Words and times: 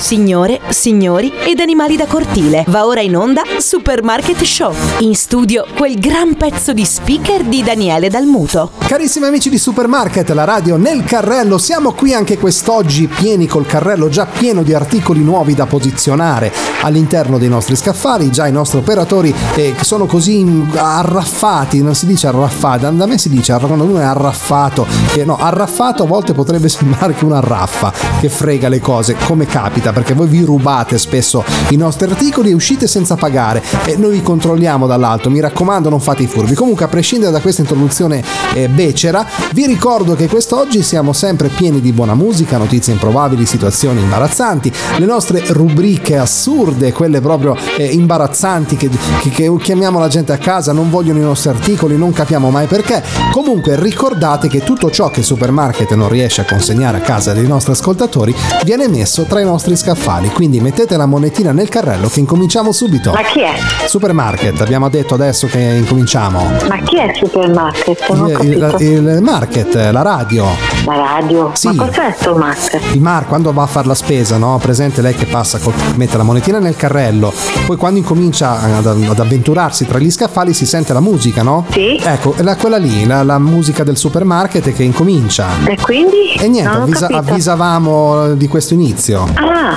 Signore, 0.00 0.60
signori 0.70 1.30
ed 1.44 1.60
animali 1.60 1.94
da 1.94 2.06
cortile. 2.06 2.64
Va 2.68 2.86
ora 2.86 3.02
in 3.02 3.16
onda 3.16 3.42
Supermarket 3.58 4.42
Show. 4.42 4.72
In 5.00 5.14
studio 5.14 5.66
quel 5.76 5.98
gran 5.98 6.36
pezzo 6.36 6.72
di 6.72 6.86
speaker 6.86 7.44
di 7.44 7.62
Daniele 7.62 8.08
Dalmuto. 8.08 8.70
Carissimi 8.78 9.26
amici 9.26 9.50
di 9.50 9.58
Supermarket, 9.58 10.30
la 10.30 10.44
radio 10.44 10.76
nel 10.76 11.04
carrello, 11.04 11.58
siamo 11.58 11.92
qui 11.92 12.14
anche 12.14 12.38
quest'oggi 12.38 13.08
pieni 13.08 13.46
col 13.46 13.66
carrello 13.66 14.08
già 14.08 14.24
pieno 14.26 14.62
di 14.62 14.72
articoli 14.72 15.20
nuovi 15.20 15.54
da 15.54 15.66
posizionare 15.66 16.50
all'interno 16.82 17.38
dei 17.38 17.48
nostri 17.48 17.76
scaffali, 17.76 18.32
già 18.32 18.46
i 18.46 18.52
nostri 18.52 18.78
operatori 18.78 19.32
eh, 19.54 19.74
sono 19.82 20.06
così 20.06 20.66
arraffati, 20.74 21.82
non 21.82 21.94
si 21.94 22.06
dice 22.06 22.26
arraffati, 22.26 22.96
da 22.96 23.06
me 23.06 23.18
si 23.18 23.28
dice 23.28 23.56
quando 23.60 23.84
uno 23.84 24.00
è 24.00 24.04
arraffato, 24.04 24.86
che 25.12 25.24
no, 25.24 25.36
arraffato 25.36 26.04
a 26.04 26.06
volte 26.06 26.32
potrebbe 26.32 26.68
sembrare 26.68 27.14
che 27.14 27.24
una 27.24 27.40
raffa 27.40 27.92
che 28.18 28.28
frega 28.28 28.68
le 28.68 28.80
cose, 28.80 29.14
come 29.26 29.46
capita, 29.46 29.89
perché 29.92 30.14
voi 30.14 30.28
vi 30.28 30.42
rubate 30.42 30.98
spesso 30.98 31.44
i 31.70 31.76
nostri 31.76 32.08
articoli 32.08 32.50
e 32.50 32.54
uscite 32.54 32.86
senza 32.86 33.16
pagare 33.16 33.62
e 33.84 33.96
noi 33.96 34.12
vi 34.12 34.22
controlliamo 34.22 34.86
dall'alto, 34.86 35.30
mi 35.30 35.40
raccomando 35.40 35.88
non 35.88 36.00
fate 36.00 36.22
i 36.22 36.26
furbi. 36.26 36.54
Comunque 36.54 36.84
a 36.84 36.88
prescindere 36.88 37.32
da 37.32 37.40
questa 37.40 37.60
introduzione 37.60 38.22
eh, 38.54 38.68
becera, 38.68 39.26
vi 39.52 39.66
ricordo 39.66 40.14
che 40.14 40.28
quest'oggi 40.28 40.82
siamo 40.82 41.12
sempre 41.12 41.48
pieni 41.48 41.80
di 41.80 41.92
buona 41.92 42.14
musica, 42.14 42.58
notizie 42.58 42.92
improbabili, 42.92 43.46
situazioni 43.46 44.00
imbarazzanti, 44.00 44.72
le 44.98 45.06
nostre 45.06 45.42
rubriche 45.48 46.16
assurde, 46.16 46.92
quelle 46.92 47.20
proprio 47.20 47.56
eh, 47.76 47.86
imbarazzanti 47.86 48.76
che, 48.76 48.88
che, 49.20 49.30
che 49.30 49.56
chiamiamo 49.58 49.98
la 49.98 50.08
gente 50.08 50.32
a 50.32 50.38
casa, 50.38 50.72
non 50.72 50.90
vogliono 50.90 51.18
i 51.18 51.22
nostri 51.22 51.50
articoli, 51.50 51.96
non 51.96 52.12
capiamo 52.12 52.50
mai 52.50 52.66
perché. 52.66 53.02
Comunque 53.32 53.78
ricordate 53.80 54.48
che 54.48 54.60
tutto 54.60 54.90
ciò 54.90 55.10
che 55.10 55.20
il 55.20 55.26
supermarket 55.26 55.94
non 55.94 56.08
riesce 56.08 56.40
a 56.40 56.44
consegnare 56.44 56.98
a 56.98 57.00
casa 57.00 57.32
dei 57.32 57.46
nostri 57.46 57.72
ascoltatori 57.72 58.34
viene 58.64 58.88
messo 58.88 59.24
tra 59.24 59.40
i 59.40 59.44
nostri 59.44 59.72
scaffali, 59.80 60.28
quindi 60.30 60.60
mettete 60.60 60.96
la 60.98 61.06
monetina 61.06 61.52
nel 61.52 61.68
carrello 61.70 62.08
che 62.08 62.20
incominciamo 62.20 62.70
subito. 62.70 63.12
Ma 63.12 63.22
chi 63.22 63.40
è? 63.40 63.54
Supermarket, 63.86 64.60
abbiamo 64.60 64.88
detto 64.90 65.14
adesso 65.14 65.46
che 65.46 65.58
incominciamo. 65.58 66.50
Ma 66.68 66.76
chi 66.82 66.98
è 66.98 67.10
supermarket? 67.14 68.08
Non 68.10 68.20
ho 68.24 68.28
Il, 68.42 68.76
il- 68.78 68.96
il 69.16 69.22
market, 69.22 69.74
la 69.90 70.02
radio. 70.02 70.44
La 70.84 70.96
radio? 70.96 71.50
Sì. 71.54 71.68
Ma 71.72 71.86
cos'è 71.86 72.14
sto 72.16 72.34
market? 72.36 72.82
Il 72.94 73.00
Mar 73.00 73.26
quando 73.26 73.52
va 73.52 73.62
a 73.62 73.66
fare 73.66 73.86
la 73.86 73.94
spesa, 73.94 74.36
no? 74.36 74.58
Presente 74.60 75.00
lei 75.00 75.14
che 75.14 75.24
passa, 75.26 75.58
col- 75.58 75.72
mette 75.96 76.16
la 76.18 76.22
monetina 76.22 76.58
nel 76.58 76.76
carrello, 76.76 77.32
poi 77.66 77.76
quando 77.76 77.98
incomincia 77.98 78.60
ad, 78.60 78.86
ad 78.86 79.18
avventurarsi 79.18 79.86
tra 79.86 79.98
gli 79.98 80.10
scaffali 80.10 80.52
si 80.52 80.66
sente 80.66 80.92
la 80.92 81.00
musica, 81.00 81.42
no? 81.42 81.64
Sì. 81.70 81.98
Ecco, 82.02 82.34
è 82.36 82.42
la- 82.42 82.56
quella 82.56 82.76
lì, 82.76 83.06
la, 83.06 83.22
la 83.22 83.38
musica 83.38 83.82
del 83.82 83.96
supermarket 83.96 84.72
che 84.74 84.82
incomincia. 84.82 85.48
E 85.66 85.76
quindi? 85.80 86.34
E 86.38 86.48
niente, 86.48 86.76
avvisa- 86.76 87.08
avvisavamo 87.10 88.34
di 88.34 88.46
questo 88.48 88.74
inizio. 88.74 89.26
Ah, 89.34 89.69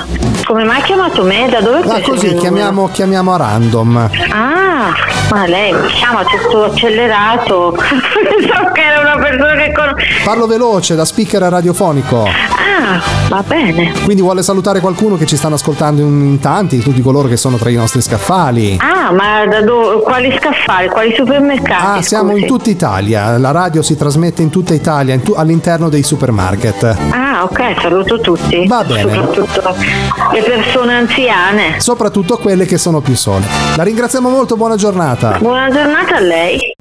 come 0.44 0.64
mai 0.64 0.80
ha 0.80 0.84
chiamato 0.84 1.22
me? 1.22 1.48
Da 1.50 1.60
dove 1.60 1.80
il 1.80 2.02
così 2.02 2.34
chiamiamo, 2.34 2.88
chiamiamo 2.92 3.32
a 3.32 3.36
random. 3.36 4.10
Ah, 4.30 4.92
ma 5.30 5.46
lei 5.46 5.72
mi 5.72 5.88
chiama 5.88 6.22
tutto 6.24 6.64
accelerato. 6.64 7.74
Pensavo 7.78 8.72
che 8.72 8.80
era 8.80 9.00
una 9.00 9.22
persona 9.22 9.54
che 9.54 9.72
conosco. 9.72 9.96
Parlo 10.24 10.46
veloce 10.46 10.94
da 10.94 11.04
speaker 11.04 11.42
radiofonico. 11.42 12.22
Ah, 12.24 13.00
va 13.28 13.42
bene. 13.46 13.92
Quindi 14.04 14.20
vuole 14.22 14.42
salutare 14.42 14.80
qualcuno 14.80 15.16
che 15.16 15.26
ci 15.26 15.36
stanno 15.36 15.54
ascoltando 15.54 16.02
in, 16.02 16.20
in 16.26 16.40
tanti, 16.40 16.80
tutti 16.80 17.00
coloro 17.00 17.28
che 17.28 17.36
sono 17.36 17.56
tra 17.56 17.70
i 17.70 17.74
nostri 17.74 18.02
scaffali. 18.02 18.78
Ah, 18.80 19.12
ma 19.12 19.46
da 19.46 19.62
dove? 19.62 20.02
Quali 20.02 20.36
scaffali? 20.38 20.88
Quali 20.88 21.14
supermercati? 21.16 21.98
Ah, 21.98 22.02
siamo 22.02 22.30
scusi? 22.30 22.42
in 22.42 22.46
tutta 22.46 22.70
Italia, 22.70 23.38
la 23.38 23.50
radio 23.50 23.82
si 23.82 23.96
trasmette 23.96 24.42
in 24.42 24.50
tutta 24.50 24.74
Italia, 24.74 25.14
in 25.14 25.22
tu- 25.22 25.34
all'interno 25.36 25.88
dei 25.88 26.02
supermarket. 26.02 26.96
Ah, 27.10 27.44
ok, 27.44 27.80
saluto 27.80 28.20
tutti. 28.20 28.66
Va 28.66 28.84
bene. 28.84 29.00
Soprattutto 29.00 29.60
le 30.32 30.42
persone 30.42 30.94
anziane. 30.94 31.80
Soprattutto 31.80 32.36
quelle 32.38 32.66
che 32.66 32.78
sono 32.78 33.00
più 33.00 33.14
sole. 33.14 33.44
La 33.76 33.82
ringraziamo 33.82 34.28
molto, 34.28 34.56
buona 34.56 34.76
giornata. 34.76 35.38
Buona 35.38 35.70
giornata 35.70 36.16
a 36.16 36.20
lei. 36.20 36.74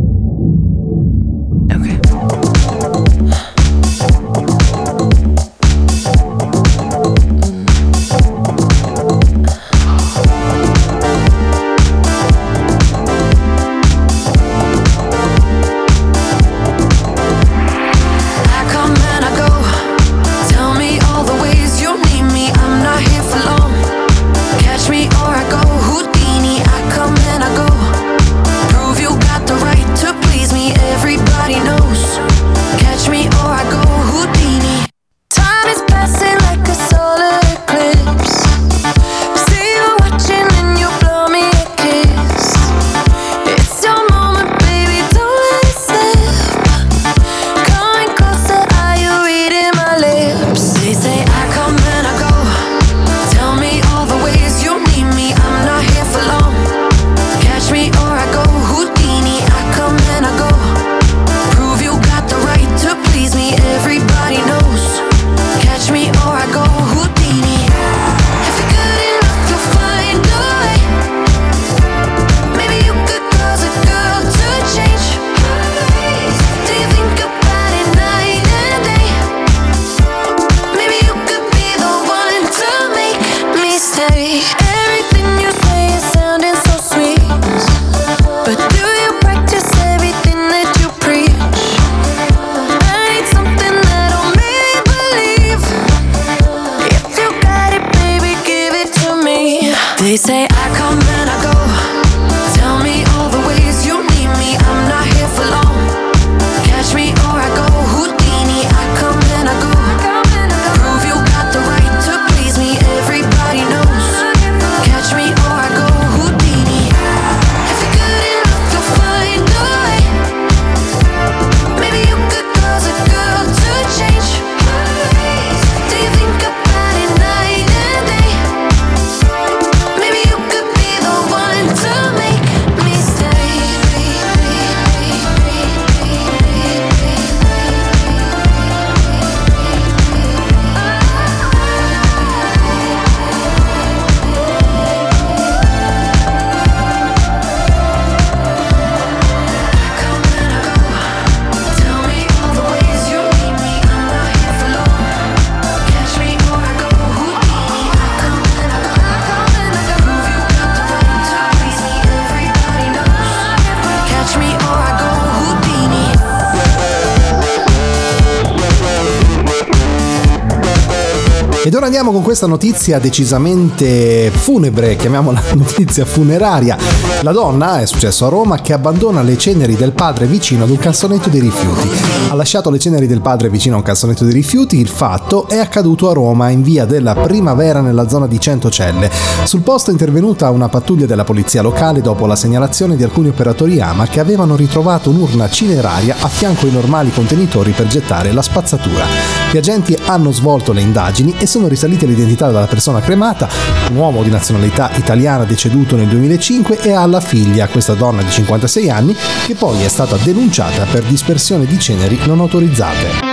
Ed 171.84 171.90
ora 171.90 171.98
andiamo 171.98 172.18
con 172.18 172.24
questa 172.24 172.48
notizia 172.48 172.98
decisamente 172.98 174.32
funebre, 174.32 174.96
chiamiamola 174.96 175.42
notizia 175.56 176.06
funeraria. 176.06 176.78
La 177.24 177.34
donna, 177.34 177.82
è 177.82 177.86
successo 177.86 178.26
a 178.26 178.30
Roma, 178.30 178.62
che 178.62 178.72
abbandona 178.72 179.22
le 179.22 179.38
ceneri 179.38 179.76
del 179.76 179.92
padre 179.92 180.26
vicino 180.26 180.64
ad 180.64 180.70
un 180.70 180.78
cassonetto 180.78 181.28
di 181.28 181.42
rifiuti. 181.42 181.90
Ha 182.30 182.36
lasciato 182.36 182.70
le 182.70 182.80
ceneri 182.80 183.06
del 183.06 183.20
padre 183.20 183.50
vicino 183.50 183.76
a 183.76 183.80
un 183.80 183.84
cassonetto 183.84 184.24
di 184.24 184.32
rifiuti, 184.32 184.80
il 184.80 184.88
fatto 184.88 185.50
è 185.50 185.58
accaduto 185.58 186.10
a 186.10 186.14
Roma 186.14 186.48
in 186.48 186.62
via 186.62 186.86
della 186.86 187.16
Primavera 187.16 187.82
nella 187.82 188.08
zona 188.08 188.28
di 188.28 188.40
Centocelle. 188.40 189.12
Sul 189.44 189.60
posto 189.60 189.90
è 189.90 189.92
intervenuta 189.92 190.50
una 190.52 190.70
pattuglia 190.70 191.06
della 191.06 191.26
polizia 191.26 191.62
locale 191.62 192.00
dopo 192.00 192.26
la 192.26 192.38
segnalazione 192.38 192.96
di 192.96 193.04
alcuni 193.04 193.28
operatori 193.28 193.82
AMA 193.82 194.08
che 194.08 194.22
avevano 194.22 194.56
ritrovato 194.56 195.10
un'urna 195.10 195.50
cineraria 195.50 196.16
a 196.18 196.30
fianco 196.30 196.66
ai 196.66 196.72
normali 196.72 197.12
contenitori 197.12 197.72
per 197.72 197.88
gettare 197.88 198.32
la 198.32 198.42
spazzatura. 198.42 199.43
Gli 199.54 199.58
agenti 199.60 199.96
hanno 200.06 200.32
svolto 200.32 200.74
le 200.74 200.82
indagini 200.82 201.36
e 201.38 201.46
sono 201.46 201.68
risalite 201.68 202.08
l'identità 202.08 202.48
della 202.48 202.66
persona 202.66 203.02
cremata, 203.02 203.48
un 203.92 203.98
uomo 203.98 204.24
di 204.24 204.32
nazionalità 204.32 204.90
italiana 204.96 205.44
deceduto 205.44 205.96
nel 205.96 206.08
2005 206.08 206.80
e 206.82 206.92
alla 206.92 207.22
figlia, 207.22 207.68
questa 207.68 207.94
donna 207.94 208.24
di 208.24 208.32
56 208.32 208.90
anni, 208.90 209.16
che 209.46 209.54
poi 209.54 209.84
è 209.84 209.90
stata 209.90 210.18
denunciata 210.18 210.86
per 210.86 211.04
dispersione 211.04 211.68
di 211.68 211.78
ceneri 211.78 212.18
non 212.26 212.40
autorizzate. 212.40 213.33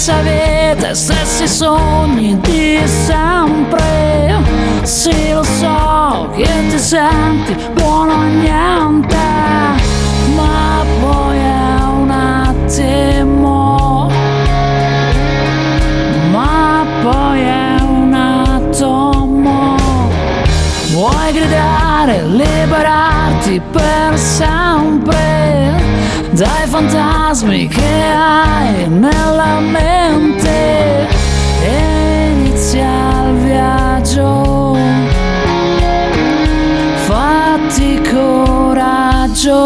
Vita, 0.00 0.94
stessi 0.94 1.46
sogni 1.46 2.40
di 2.40 2.80
sempre. 2.86 4.40
Sì, 4.82 5.30
lo 5.30 5.42
so 5.42 6.30
che 6.34 6.48
ti 6.70 6.78
senti 6.78 7.54
buono 7.74 8.12
a 8.12 8.24
niente, 8.24 9.16
ma 10.34 10.82
poi 11.00 11.36
è 11.36 11.84
un 11.84 12.10
attimo, 12.10 14.10
ma 16.30 16.86
poi 17.02 17.40
è 17.42 17.76
un 17.82 18.14
atomo. 18.14 19.76
Vuoi 20.92 21.32
gridare, 21.32 22.24
liberarti 22.24 23.60
per 23.70 24.16
sempre 24.16 24.59
dai 26.32 26.66
fantasmi 26.66 27.66
che 27.68 28.02
hai 28.02 28.88
nella 28.88 29.60
mente 29.60 31.08
inizia 31.62 33.28
il 33.28 33.34
viaggio. 33.36 34.76
Fatti 37.06 38.00
coraggio. 38.10 39.60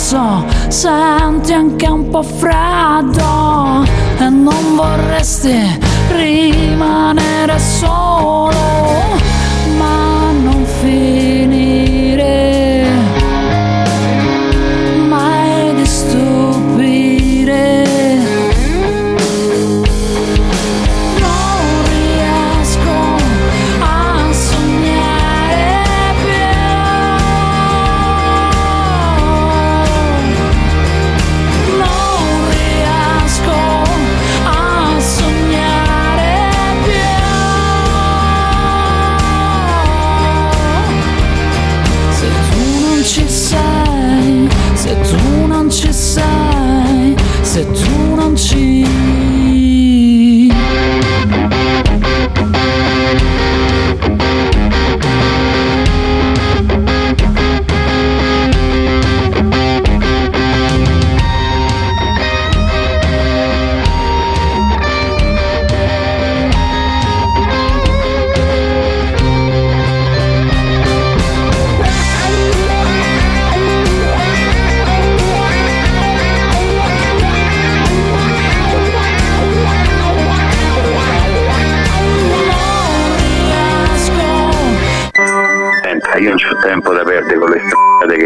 Adesso 0.00 0.44
senti 0.68 1.52
anche 1.52 1.86
un 1.86 2.08
po' 2.08 2.22
freddo 2.22 3.84
e 4.18 4.28
non 4.30 4.74
vorresti 4.74 5.78
rimanere 6.08 7.58
solo, 7.58 8.56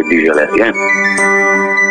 strade 0.04 0.08
che 0.08 0.16
dice 0.16 0.32
lei, 0.34 0.60
eh? 0.60 1.33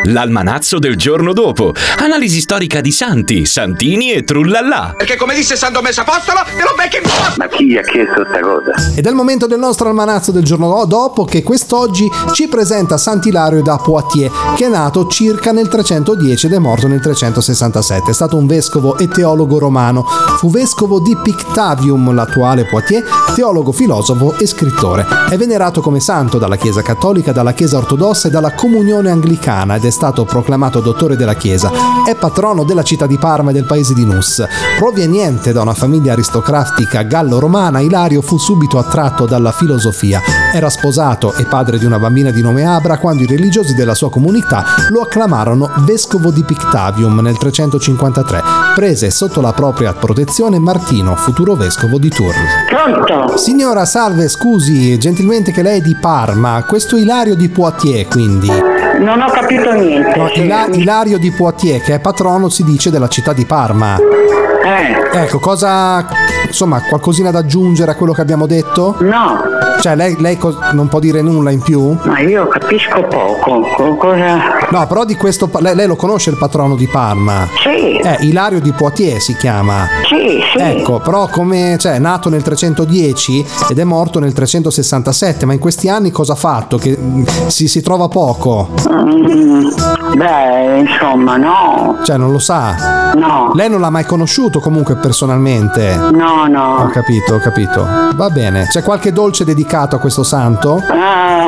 L'almanazzo 0.05 0.79
del 0.79 0.97
giorno 0.97 1.31
dopo. 1.31 1.71
Analisi 1.99 2.41
storica 2.41 2.81
di 2.81 2.91
Santi, 2.91 3.45
Santini 3.45 4.11
e 4.11 4.23
Trullallà. 4.23 4.95
Perché 4.97 5.15
come 5.15 5.33
disse 5.33 5.55
San 5.55 5.71
Domenico 5.71 6.01
Apostolo, 6.01 6.39
te 6.43 6.61
lo 6.61 6.73
becchi 6.75 6.97
in 6.97 7.03
Ma 7.37 7.47
chi 7.47 7.67
gli 7.67 7.77
ha 7.77 7.81
chiesto 7.81 8.25
sta 8.27 8.39
cosa? 8.41 8.93
Ed 8.95 9.05
è 9.05 9.09
il 9.09 9.15
momento 9.15 9.47
del 9.47 9.59
nostro 9.59 9.87
almanazzo 9.87 10.31
del 10.33 10.43
giorno 10.43 10.83
dopo 10.85 11.23
che 11.23 11.41
quest'oggi 11.41 12.09
ci 12.33 12.49
presenta 12.49 12.97
Sant'Ilario 12.97 13.61
da 13.61 13.77
Poitiers, 13.77 14.33
che 14.57 14.65
è 14.65 14.67
nato 14.69 15.07
circa 15.07 15.53
nel 15.53 15.69
310 15.69 16.47
ed 16.47 16.53
è 16.53 16.59
morto 16.59 16.87
nel 16.87 16.99
367. 16.99 18.11
È 18.11 18.13
stato 18.13 18.35
un 18.35 18.45
vescovo 18.45 18.97
e 18.97 19.07
teologo 19.07 19.57
romano. 19.57 20.03
Fu 20.37 20.49
vescovo 20.49 20.99
di 20.99 21.15
Pictavium, 21.15 22.13
l'attuale 22.13 22.65
Poitiers, 22.65 23.05
teologo, 23.35 23.71
filosofo 23.71 24.37
e 24.37 24.47
scrittore. 24.47 25.05
È 25.29 25.37
venerato 25.37 25.79
come 25.79 26.01
santo 26.01 26.37
dalla 26.37 26.57
Chiesa 26.57 26.81
cattolica, 26.81 27.31
dalla 27.31 27.53
Chiesa 27.53 27.77
ortodossa 27.77 28.27
e 28.27 28.31
dalla 28.31 28.51
Comunione 28.51 29.09
anglicana 29.09 29.75
ed 29.75 29.85
è 29.85 29.91
stato 29.93 30.25
proclamato 30.25 30.81
dottore 30.81 31.15
della 31.15 31.35
Chiesa. 31.35 31.71
È 32.03 32.15
patrono 32.15 32.63
della 32.63 32.81
città 32.81 33.05
di 33.05 33.17
Parma 33.17 33.51
e 33.51 33.53
del 33.53 33.65
paese 33.65 33.93
di 33.93 34.03
Nus. 34.03 34.43
Proveniente 34.77 35.53
da 35.53 35.61
una 35.61 35.75
famiglia 35.75 36.13
aristocratica 36.13 37.03
gallo-romana, 37.03 37.79
Ilario 37.79 38.21
fu 38.21 38.37
subito 38.37 38.79
attratto 38.79 39.25
dalla 39.25 39.51
filosofia. 39.51 40.19
Era 40.51 40.69
sposato 40.69 41.33
e 41.33 41.45
padre 41.45 41.77
di 41.77 41.85
una 41.85 41.99
bambina 41.99 42.31
di 42.31 42.41
nome 42.41 42.65
Abra 42.65 42.97
quando 42.97 43.21
i 43.21 43.27
religiosi 43.27 43.75
della 43.75 43.93
sua 43.93 44.09
comunità 44.09 44.65
lo 44.89 45.01
acclamarono 45.01 45.69
vescovo 45.85 46.31
di 46.31 46.43
Pictavium 46.43 47.19
nel 47.19 47.37
353. 47.37 48.41
Prese 48.73 49.11
sotto 49.11 49.41
la 49.41 49.53
propria 49.53 49.93
protezione 49.93 50.57
Martino, 50.57 51.15
futuro 51.15 51.53
vescovo 51.53 51.99
di 51.99 52.09
Tours. 52.09 52.37
Pronto? 52.67 53.37
Signora, 53.37 53.85
salve, 53.85 54.27
scusi, 54.27 54.97
gentilmente 54.97 55.51
che 55.51 55.61
lei 55.61 55.79
è 55.79 55.83
di 55.83 55.95
Parma, 55.95 56.63
questo 56.65 56.97
Ilario 56.97 57.35
di 57.35 57.49
Poitiers 57.49 58.07
quindi. 58.09 58.72
Non 58.99 59.21
ho 59.21 59.29
capito 59.29 59.71
niente. 59.73 60.17
No, 60.17 60.29
Ila- 60.29 60.67
Ilario 60.71 61.17
di 61.17 61.31
Poitiers, 61.31 61.83
che 61.83 61.95
è 61.95 61.99
patrono, 61.99 62.49
si 62.49 62.63
dice, 62.63 62.89
della 62.89 63.07
città 63.07 63.33
di 63.33 63.45
Parma. 63.45 63.97
Eh, 63.97 65.19
Ecco, 65.23 65.39
cosa... 65.39 66.05
insomma, 66.53 66.81
qualcosina 66.83 67.31
da 67.31 67.39
aggiungere 67.39 67.91
a 67.91 67.95
quello 67.95 68.13
che 68.13 68.21
abbiamo 68.21 68.45
detto? 68.45 68.95
no, 68.99 69.39
Cioè, 69.81 69.95
lei, 69.95 70.15
lei 70.19 70.37
cos- 70.37 70.55
non 70.73 70.87
può 70.87 70.99
dire 70.99 71.21
nulla 71.21 71.49
in 71.51 71.61
più? 71.61 71.97
ma 72.03 72.19
io 72.19 72.47
capisco 72.47 73.01
poco. 73.07 73.61
Co- 73.75 73.95
Cosa... 73.97 74.37
No, 74.69 74.85
però 74.87 75.03
di 75.03 75.15
questo... 75.15 75.47
pa- 75.47 75.59
Lei, 75.61 75.75
lei 75.75 75.87
lo 75.87 75.95
conosce 75.95 76.29
il 76.29 76.37
patrono 76.37 76.75
di 76.75 76.87
Parma? 76.87 77.47
Sì, 77.61 77.97
Eh, 77.97 78.17
Ilario 78.21 78.59
di 78.61 78.71
Poitiers 78.71 79.23
si 79.23 79.35
chiama. 79.35 79.87
sì, 80.07 80.39
sì. 80.51 80.59
Ecco, 80.61 80.99
però 80.99 81.27
come, 81.27 81.77
cioè, 81.79 81.93
è 81.93 81.99
nato 81.99 82.29
nel 82.29 82.43
310 82.43 83.45
ed 83.69 83.79
è 83.79 83.83
morto 83.83 84.19
nel 84.19 84.33
367, 84.33 85.45
ma 85.45 85.53
in 85.53 85.59
questi 85.59 85.89
anni 85.89 86.11
cosa 86.11 86.33
ha 86.33 86.35
fatto? 86.35 86.77
Che 86.77 86.95
mm, 86.99 87.23
si, 87.47 87.67
si 87.67 87.81
trova 87.81 88.07
poco, 88.07 88.69
Mm, 88.89 89.67
beh, 90.15 90.77
insomma, 90.79 91.37
no, 91.37 91.97
cioè 92.03 92.17
non 92.17 92.31
lo 92.31 92.39
sa. 92.39 93.11
no, 93.15 93.51
Lei 93.53 93.69
non 93.69 93.79
l'ha 93.81 93.89
mai 93.89 94.05
conosciuto 94.05 94.59
comunque 94.59 94.95
personalmente? 94.95 95.95
no, 95.95 96.42
Ho 96.43 96.47
no. 96.47 96.89
capito, 96.91 97.35
ho 97.35 97.39
capito. 97.39 97.87
Va 98.15 98.29
bene. 98.29 98.65
C'è 98.67 98.83
qualche 98.83 99.13
dolce 99.13 99.45
dedicato 99.45 99.95
a 99.95 99.99
questo 99.99 100.23
santo? 100.23 100.81
Ah, 100.89 101.45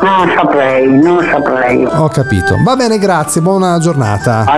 non 0.00 0.32
saprei, 0.36 1.00
non 1.00 1.24
saprei. 1.30 1.84
Ho 1.84 2.08
capito. 2.08 2.56
Va 2.64 2.74
bene, 2.74 2.98
grazie, 2.98 3.40
buona 3.40 3.78
giornata. 3.78 4.44
A 4.46 4.56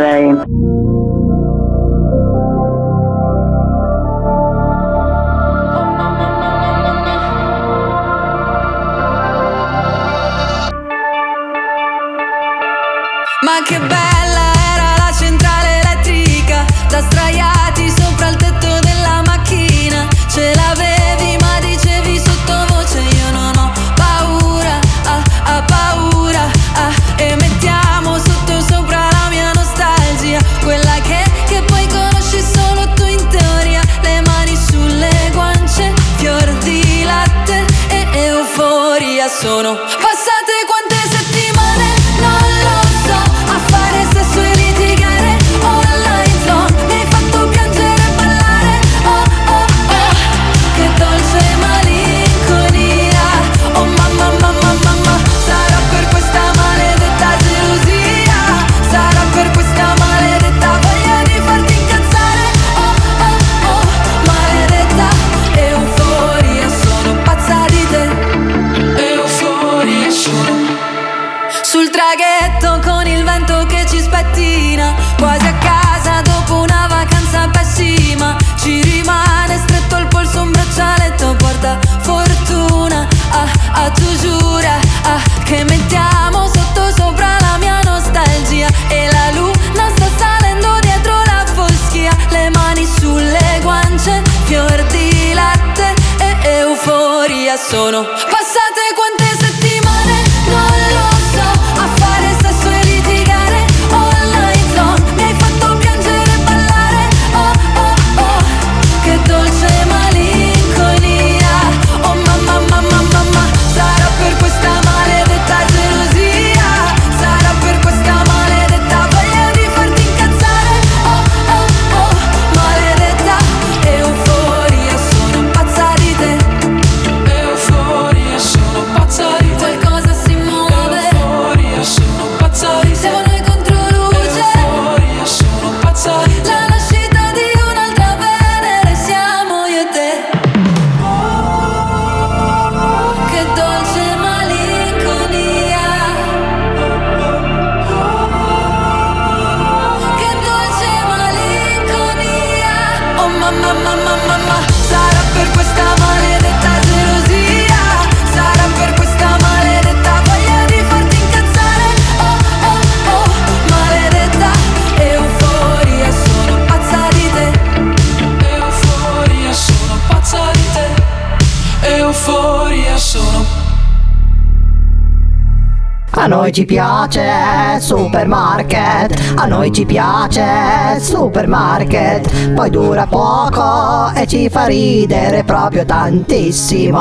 A 176.18 176.26
noi 176.28 176.50
ci 176.50 176.64
piace 176.64 177.78
supermarket, 177.78 179.34
a 179.36 179.44
noi 179.44 179.70
ci 179.70 179.84
piace 179.84 180.98
supermarket, 180.98 182.52
poi 182.54 182.70
dura 182.70 183.06
poco 183.06 184.10
e 184.14 184.26
ci 184.26 184.48
fa 184.48 184.64
ridere 184.64 185.44
proprio 185.44 185.84
tantissimo. 185.84 186.98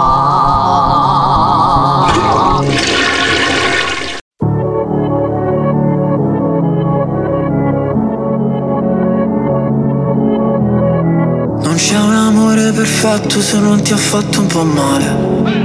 Non 11.64 11.76
c'è 11.76 11.98
un 11.98 12.14
amore 12.14 12.72
perfetto 12.74 13.40
se 13.40 13.60
non 13.60 13.82
ti 13.82 13.94
ha 13.94 13.98
fatto 13.98 14.42
un 14.42 14.48
po' 14.48 14.64
male. 14.64 15.65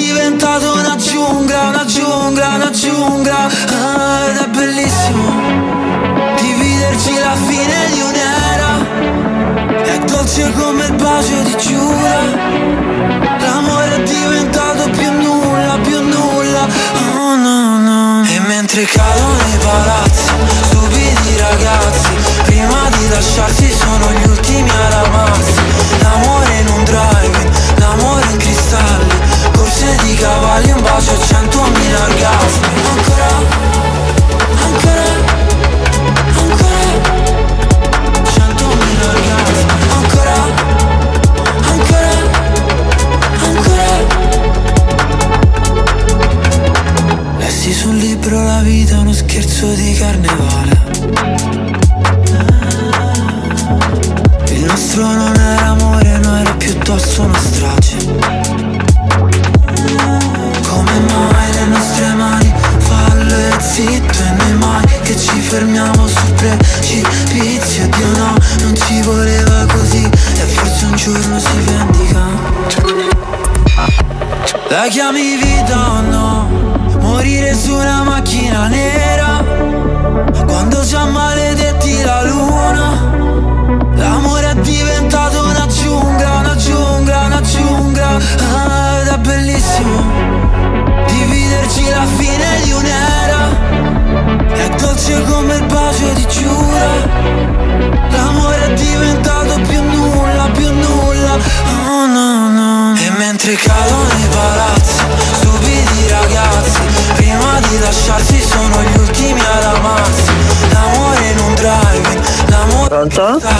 diventato 0.00 0.74
una 0.74 0.94
giungla, 0.96 1.68
una 1.68 1.84
giungla, 1.86 2.48
una 2.56 2.70
giungla. 2.70 3.48
Ah, 3.48 4.26
Ed 4.28 4.36
è 4.36 4.46
bellissimo 4.48 5.24
dividerci 6.38 7.14
la 7.18 7.34
fine 7.46 7.76
di 7.92 8.00
un'era. 8.00 9.84
È 9.84 9.98
dolce 10.00 10.52
come 10.52 10.84
il 10.84 10.92
bacio 10.94 11.40
di 11.42 11.56
Giura 11.58 12.18
L'amore 13.38 13.96
è 13.96 14.02
diventato 14.02 14.90
più 14.90 15.10
nulla, 15.12 15.78
più 15.82 16.00
nulla. 16.02 16.66
Oh, 17.18 17.36
no, 17.36 17.78
no. 17.78 18.24
E 18.28 18.40
mentre 18.40 18.84
cadono 18.84 19.36
i 19.36 19.58
palazzi, 19.62 20.30
stupidi 20.62 21.36
ragazzi 21.38 22.10
Prima 22.44 22.88
di 22.98 23.08
lasciarsi 23.08 23.55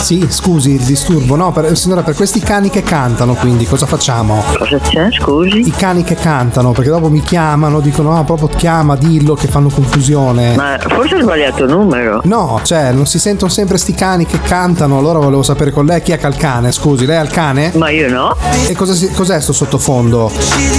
Sì, 0.07 0.25
scusi 0.29 0.71
il 0.71 0.83
disturbo. 0.83 1.35
No, 1.35 1.51
per- 1.51 1.75
signora, 1.75 2.01
per 2.01 2.15
questi 2.15 2.39
cani 2.39 2.69
che 2.69 2.81
cantano, 2.81 3.33
quindi 3.33 3.65
cosa 3.65 3.85
facciamo? 3.85 4.41
Cosa 4.57 4.77
c'è, 4.79 5.09
scusi? 5.11 5.67
I 5.67 5.71
cani 5.71 6.03
che 6.05 6.15
cantano, 6.15 6.71
perché 6.71 6.89
dopo 6.89 7.09
mi 7.09 7.19
chiamano, 7.19 7.81
dicono, 7.81 8.13
no, 8.13 8.23
proprio 8.23 8.47
chiama, 8.47 8.95
dillo, 8.95 9.33
che 9.33 9.47
fanno 9.49 9.67
confusione. 9.67 10.55
Ma 10.55 10.77
forse 10.79 11.15
ho 11.15 11.21
sbagliato 11.23 11.65
numero. 11.65 12.21
No, 12.23 12.57
cioè, 12.63 12.93
non 12.93 13.05
si 13.05 13.19
sentono 13.19 13.51
sempre 13.51 13.77
sti 13.77 13.93
cani 13.95 14.25
che 14.25 14.39
cantano, 14.39 14.97
allora 14.97 15.19
volevo 15.19 15.43
sapere 15.43 15.71
con 15.71 15.85
lei 15.85 16.01
chi 16.01 16.13
è 16.13 16.17
che 16.17 16.25
ha 16.25 16.29
il 16.29 16.37
cane, 16.37 16.71
scusi, 16.71 17.05
lei 17.05 17.17
ha 17.17 17.21
il 17.23 17.29
cane? 17.29 17.73
Ma 17.75 17.89
io 17.89 18.09
no. 18.09 18.33
E 18.69 18.73
cosa 18.75 18.93
si- 18.93 19.11
cos'è 19.11 19.41
sto 19.41 19.51
sottofondo? 19.51 20.31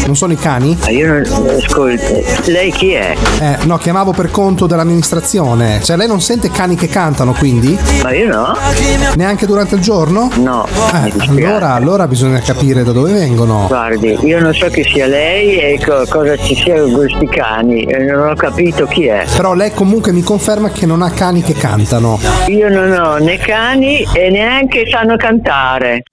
Non 0.06 0.16
sono 0.16 0.32
i 0.32 0.36
cani? 0.38 0.74
Ma 0.80 0.88
io 0.88 1.06
non. 1.06 1.22
Ascolti, 1.54 2.24
lei 2.50 2.72
chi 2.72 2.92
è? 2.92 3.14
Eh, 3.40 3.58
no, 3.66 3.76
chiamavo 3.76 4.12
per 4.12 4.30
conto 4.30 4.66
dell'amministrazione. 4.66 5.82
Cioè, 5.82 5.98
lei 5.98 6.08
non 6.08 6.22
sente 6.22 6.50
cani 6.50 6.76
che 6.76 6.88
cantano, 6.88 7.34
quindi? 7.34 7.78
Ma 8.02 8.14
io 8.14 8.28
no. 8.34 9.16
Neanche 9.18 9.46
durante 9.46 9.74
il 9.74 9.80
giorno? 9.80 10.30
No. 10.36 10.64
Eh, 10.94 11.12
allora, 11.26 11.72
allora 11.74 12.06
bisogna 12.06 12.38
capire 12.38 12.84
da 12.84 12.92
dove 12.92 13.12
vengono. 13.12 13.64
Guardi, 13.66 14.16
io 14.24 14.38
non 14.38 14.54
so 14.54 14.68
chi 14.68 14.84
sia 14.84 15.08
lei 15.08 15.58
e 15.58 15.84
co- 15.84 16.04
cosa 16.08 16.36
ci 16.36 16.54
sia 16.54 16.80
con 16.80 16.92
questi 16.92 17.26
cani. 17.26 17.82
e 17.82 17.98
Non 18.04 18.28
ho 18.28 18.34
capito 18.36 18.86
chi 18.86 19.06
è. 19.06 19.24
Però 19.34 19.54
lei 19.54 19.72
comunque 19.72 20.12
mi 20.12 20.22
conferma 20.22 20.70
che 20.70 20.86
non 20.86 21.02
ha 21.02 21.10
cani 21.10 21.42
che 21.42 21.54
cantano. 21.54 22.16
Io 22.46 22.68
non 22.68 22.92
ho 22.92 23.16
né 23.16 23.38
cani 23.38 24.06
e 24.14 24.30
neanche 24.30 24.88
sanno 24.88 25.16
cantare. 25.16 26.04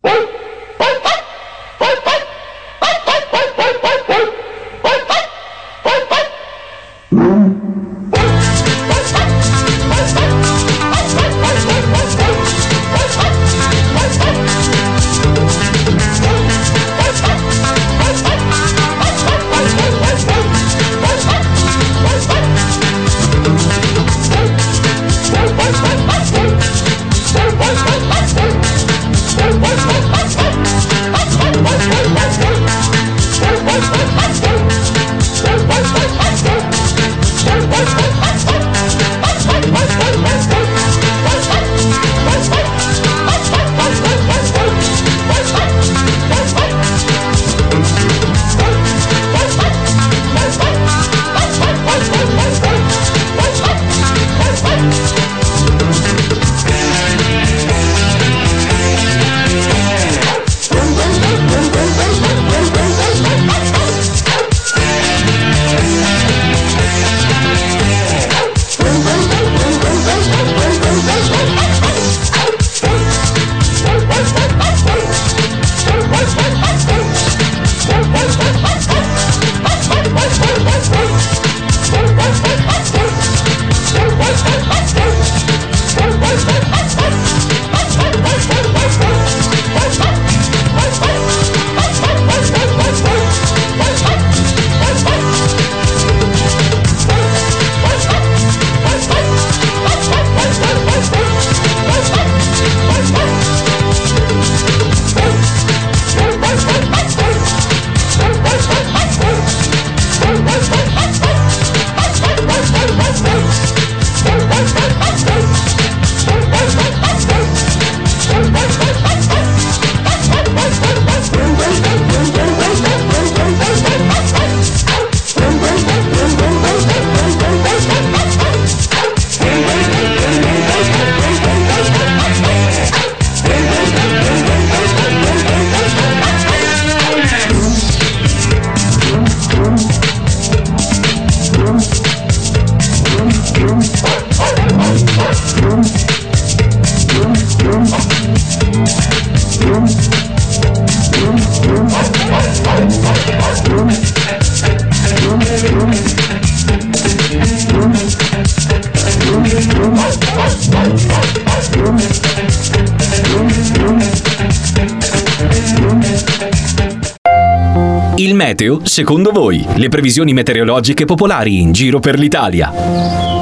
Meteo, 168.36 168.82
secondo 168.84 169.32
voi, 169.32 169.66
le 169.76 169.90
previsioni 169.90 170.34
meteorologiche 170.34 171.06
popolari 171.06 171.62
in 171.62 171.72
giro 171.72 172.00
per 172.00 172.20
l'Italia. 172.20 173.35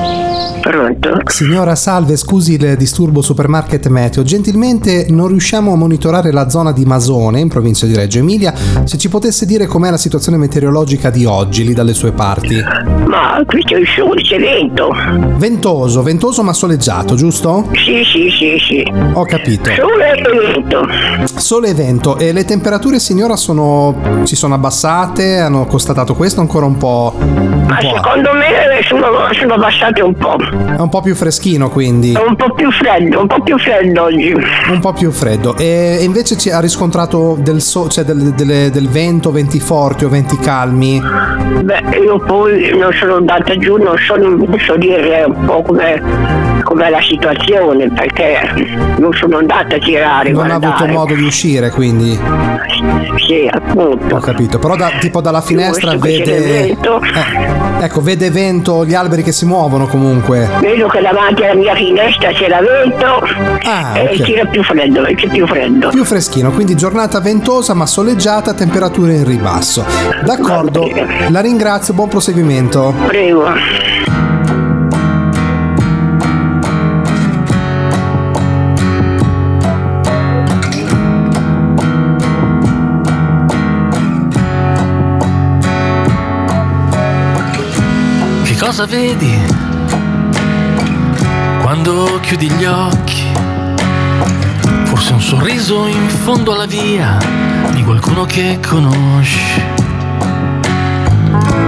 Pronto? 0.63 1.19
Signora, 1.25 1.75
salve, 1.75 2.15
scusi 2.15 2.53
il 2.53 2.77
disturbo 2.77 3.21
supermarket 3.21 3.85
meteo. 3.87 4.23
Gentilmente 4.23 5.07
non 5.09 5.27
riusciamo 5.27 5.73
a 5.73 5.75
monitorare 5.75 6.31
la 6.31 6.47
zona 6.47 6.71
di 6.71 6.85
Masone, 6.85 7.41
in 7.41 7.49
provincia 7.49 7.85
di 7.85 7.93
Reggio 7.93 8.19
Emilia. 8.19 8.53
Se 8.85 8.97
ci 8.97 9.09
potesse 9.09 9.45
dire 9.45 9.65
com'è 9.65 9.89
la 9.89 9.97
situazione 9.97 10.37
meteorologica 10.37 11.09
di 11.09 11.25
oggi, 11.25 11.65
lì 11.65 11.73
dalle 11.73 11.93
sue 11.93 12.13
parti. 12.13 12.63
Ma 13.07 13.43
qui 13.45 13.61
c'è 13.61 13.75
il 13.77 13.87
sole, 13.93 14.21
c'è 14.21 14.39
vento. 14.39 14.95
Ventoso, 15.35 16.01
ventoso 16.01 16.43
ma 16.43 16.53
soleggiato, 16.53 17.15
giusto? 17.15 17.67
Sì, 17.73 18.01
sì, 18.05 18.29
sì, 18.29 18.57
sì. 18.57 18.93
Ho 19.15 19.25
capito. 19.25 19.69
Sole 19.69 20.13
e 20.13 20.21
vento. 20.21 20.87
Sole 21.35 21.67
e 21.67 21.73
vento. 21.73 22.17
E 22.17 22.31
le 22.31 22.45
temperature, 22.45 22.99
signora, 22.99 23.35
sono, 23.35 24.23
si 24.23 24.37
sono 24.37 24.53
abbassate? 24.53 25.39
Hanno 25.39 25.65
constatato 25.65 26.13
questo 26.15 26.39
ancora 26.39 26.65
un 26.65 26.77
po'? 26.77 27.13
Un 27.19 27.65
Ma 27.67 27.75
po', 27.75 27.95
secondo 27.95 28.31
me 28.31 28.81
sono, 28.87 29.07
sono 29.33 29.53
abbassate 29.55 30.01
un 30.01 30.15
po'. 30.15 30.51
È 30.75 30.79
un 30.79 30.89
po' 30.89 31.01
più 31.01 31.15
freschino, 31.15 31.69
quindi. 31.69 32.13
È 32.13 32.23
un 32.25 32.35
po' 32.35 32.53
più 32.53 32.71
freddo, 32.71 33.21
un 33.21 33.27
po' 33.27 33.41
più 33.41 33.57
freddo 33.57 34.03
oggi. 34.03 34.33
Un 34.71 34.79
po' 34.79 34.93
più 34.93 35.11
freddo. 35.11 35.55
E 35.57 35.99
invece 36.01 36.37
ci 36.37 36.49
ha 36.49 36.59
riscontrato 36.59 37.37
del, 37.39 37.61
so- 37.61 37.87
cioè 37.89 38.03
del, 38.03 38.31
delle- 38.33 38.69
del 38.71 38.87
vento, 38.89 39.31
venti 39.31 39.59
forti 39.59 40.05
o 40.05 40.09
venti 40.09 40.37
calmi? 40.37 41.01
Beh, 41.63 41.83
io 42.03 42.19
poi 42.19 42.75
non 42.77 42.91
sono 42.93 43.15
andata 43.15 43.55
giù, 43.57 43.77
non 43.77 43.95
so, 43.97 44.15
non 44.15 44.45
so 44.65 44.75
dire 44.77 45.23
un 45.25 45.45
po' 45.45 45.61
com'è, 45.61 46.01
com'è 46.63 46.89
la 46.89 47.01
situazione, 47.01 47.89
perché 47.91 48.37
non 48.99 49.13
sono 49.13 49.37
andata 49.37 49.75
a 49.75 49.79
girare. 49.79 50.31
Non 50.31 50.45
ha 50.45 50.57
guardare. 50.57 50.73
avuto 50.83 50.91
modo 50.99 51.13
di 51.15 51.23
uscire, 51.23 51.69
quindi. 51.71 52.19
Sì, 53.25 53.47
appunto. 53.51 54.15
Ho 54.15 54.19
capito. 54.19 54.59
Però 54.59 54.75
da- 54.75 54.91
tipo 54.99 55.21
dalla 55.21 55.41
finestra 55.41 55.95
vede. 55.95 56.23
del 56.23 56.43
vento. 56.43 57.01
Eh, 57.01 57.85
ecco, 57.85 58.01
vede 58.01 58.29
vento, 58.29 58.85
gli 58.85 58.93
alberi 58.93 59.23
che 59.23 59.31
si 59.31 59.45
muovono 59.45 59.87
comunque. 59.87 60.42
Vedo 60.59 60.87
che 60.87 61.01
davanti 61.01 61.43
alla 61.43 61.55
mia 61.55 61.75
finestra 61.75 62.31
c'è 62.31 62.47
la 62.47 62.59
vento 62.61 63.21
Ah, 63.65 63.97
e 63.97 64.01
ok. 64.01 64.21
c'era 64.21 64.45
più 64.45 64.63
freddo, 64.63 65.03
c'è 65.15 65.27
più 65.27 65.47
freddo. 65.47 65.89
Più 65.89 66.03
freschino, 66.03 66.51
quindi 66.51 66.75
giornata 66.75 67.19
ventosa 67.19 67.73
ma 67.73 67.85
soleggiata, 67.85 68.53
temperature 68.53 69.13
in 69.13 69.25
ribasso. 69.25 69.85
D'accordo, 70.23 70.89
la 71.29 71.39
ringrazio, 71.41 71.93
buon 71.93 72.09
proseguimento. 72.09 72.93
Prego. 73.07 73.45
Che 88.43 88.55
cosa 88.59 88.85
vedi 88.85 89.52
quando 91.83 92.17
chiudi 92.21 92.49
gli 92.49 92.63
occhi? 92.63 93.25
Forse 94.85 95.11
un 95.11 95.19
sorriso 95.19 95.85
in 95.85 96.07
fondo 96.07 96.53
alla 96.53 96.65
via 96.65 97.17
di 97.73 97.83
qualcuno 97.83 98.23
che 98.23 98.57
conosci. 98.65 99.61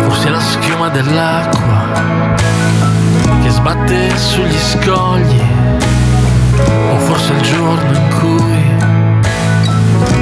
Forse 0.08 0.30
la 0.30 0.40
schiuma 0.40 0.88
dell'acqua 0.88 2.34
che 3.44 3.50
sbatte 3.50 4.18
sugli 4.18 4.58
scogli. 4.58 5.42
O 6.94 6.98
forse 7.00 7.34
il 7.34 7.42
giorno 7.42 7.98
in 7.98 8.10
cui 8.18 8.64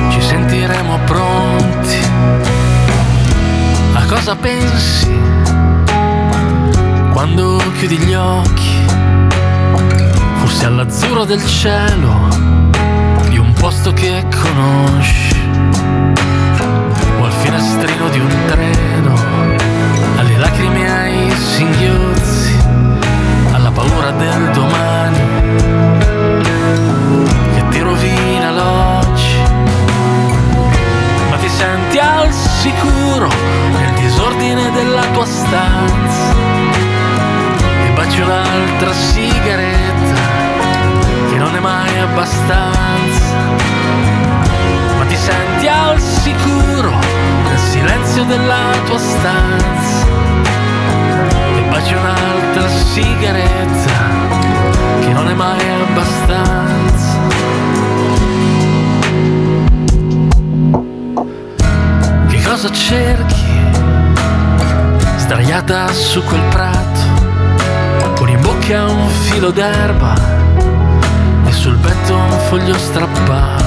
ci 0.09 0.21
sentiremo 0.21 0.99
pronti. 1.05 1.97
A 3.93 4.05
cosa 4.07 4.35
pensi? 4.35 5.23
quando 7.13 7.57
chiudi 7.77 7.97
gli 7.99 8.13
occhi, 8.13 8.82
forse 10.63 10.65
all'azzurro 10.65 11.25
del 11.25 11.45
cielo 11.45 12.27
di 13.29 13.37
un 13.37 13.51
posto 13.53 13.91
che 13.93 14.23
conosci, 14.29 15.35
o 17.19 17.23
al 17.25 17.31
finestrino 17.31 18.09
di 18.09 18.19
un 18.19 18.35
treno, 18.47 19.13
alle 20.17 20.37
lacrime 20.37 20.91
ai 20.91 21.31
singhiozzi, 21.31 22.55
alla 23.51 23.71
paura 23.71 24.11
del 24.11 24.51
domani 24.51 25.19
che 27.55 27.67
ti 27.69 27.79
rovina 27.79 28.51
l'oggi, 28.51 29.37
ma 31.29 31.35
ti 31.37 31.49
senti 31.49 31.97
al 31.99 32.31
sicuro 32.31 33.27
nel 33.27 33.93
disordine 33.95 34.52
su 66.13 66.21
quel 66.25 66.43
prato 66.49 67.01
con 68.13 68.29
in 68.29 68.39
bocca 68.39 68.85
un 68.85 69.09
filo 69.09 69.49
d'erba 69.49 70.13
e 71.43 71.51
sul 71.51 71.75
petto 71.79 72.13
un 72.13 72.39
foglio 72.49 72.77
strappato. 72.77 73.62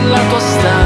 Della 0.00 0.18
tua 0.28 0.40
stanza 0.40 0.79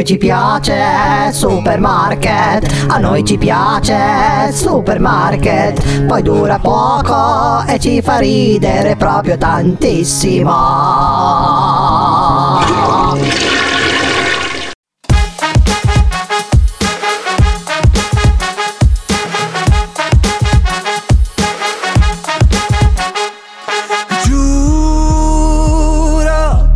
noi 0.00 0.08
ci 0.08 0.16
piace 0.16 1.30
supermarket, 1.30 2.86
a 2.88 2.96
noi 2.96 3.22
ci 3.22 3.36
piace 3.36 4.50
supermarket, 4.50 6.06
poi 6.06 6.22
dura 6.22 6.58
poco 6.58 7.62
e 7.66 7.78
ci 7.78 8.00
fa 8.00 8.16
ridere 8.16 8.96
proprio 8.96 9.36
tantissimo. 9.36 10.54
Giuro 24.24 25.50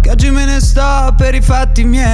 che 0.03 0.11
oggi 0.11 0.31
me 0.31 0.45
ne 0.45 0.61
sto 0.61 1.15
per 1.17 1.35
i 1.35 1.41
fatti 1.41 1.85
miei. 1.85 2.14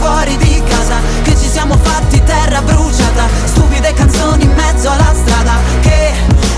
fuori 0.00 0.36
di 0.38 0.62
casa? 0.66 0.96
Che 1.22 1.36
ci 1.36 1.48
siamo 1.48 1.76
fatti 1.76 2.22
terra 2.24 2.62
bruciata? 2.62 3.26
Stupide 3.44 3.92
canzoni 3.92 4.44
in 4.44 4.52
mezzo 4.52 4.90
alla 4.90 5.12
strada. 5.14 5.52
Che 5.80 6.12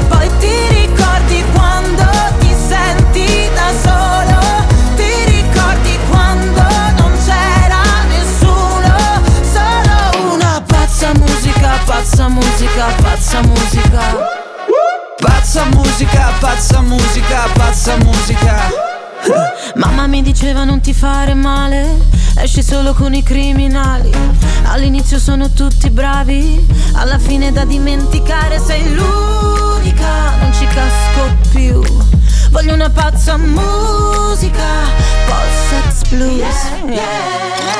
Poi 0.08 0.28
ti 0.38 0.68
ricordi 0.68 1.44
quando 1.52 2.04
ti 2.38 2.54
senti 2.68 3.48
da 3.54 3.68
solo? 3.82 4.38
Ti 4.96 5.12
ricordi 5.26 5.98
quando 6.08 6.62
non 6.98 7.12
c'era 7.24 7.82
nessuno? 8.08 8.94
Solo 9.52 10.34
una 10.34 10.62
pazza 10.64 11.12
musica, 11.14 11.78
pazza 11.84 12.28
musica, 12.28 12.84
pazza 13.02 13.40
musica. 13.42 14.00
pazza 15.18 15.64
musica, 15.74 16.32
pazza 16.40 16.80
musica, 16.80 17.48
pazza 17.54 17.96
musica. 17.96 18.90
Mamma 19.74 20.06
mi 20.06 20.22
diceva 20.22 20.64
non 20.64 20.80
ti 20.80 20.92
fare 20.92 21.34
male, 21.34 21.96
esci 22.36 22.62
solo 22.62 22.94
con 22.94 23.14
i 23.14 23.22
criminali. 23.22 24.10
All'inizio 24.64 25.18
sono 25.18 25.50
tutti 25.50 25.90
bravi, 25.90 26.64
alla 26.94 27.18
fine 27.18 27.52
da 27.52 27.64
dimenticare 27.64 28.58
sei 28.58 28.94
l'unica, 28.94 30.36
non 30.40 30.52
ci 30.52 30.66
casco 30.66 31.36
più. 31.50 31.82
Voglio 32.50 32.74
una 32.74 32.90
pazza 32.90 33.36
musica, 33.36 34.64
post-sex 35.26 36.08
blues. 36.10 36.56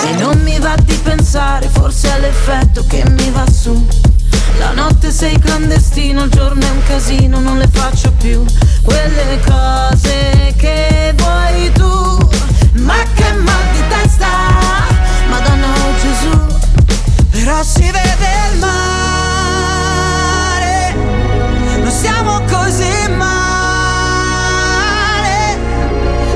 E 0.05 0.17
non 0.19 0.41
mi 0.43 0.59
va 0.59 0.75
di 0.83 0.95
pensare, 1.03 1.69
forse 1.69 2.15
è 2.15 2.21
l'effetto 2.21 2.85
che 2.87 3.05
mi 3.11 3.31
va 3.31 3.45
su. 3.51 3.87
La 4.59 4.73
notte 4.73 5.11
sei 5.11 5.38
clandestino, 5.38 6.25
il 6.25 6.31
giorno 6.31 6.65
è 6.65 6.71
un 6.71 6.83
casino, 6.85 7.41
non 7.41 7.59
le 7.59 7.69
faccio 7.71 8.12
più 8.12 8.45
quelle 8.83 9.41
cose 9.45 10.55
che 10.57 10.91
Si 17.62 17.81
vede 17.81 18.29
il 18.51 18.59
mare, 18.59 18.94
non 21.81 21.90
siamo 21.92 22.42
così 22.51 23.09
male. 23.16 23.31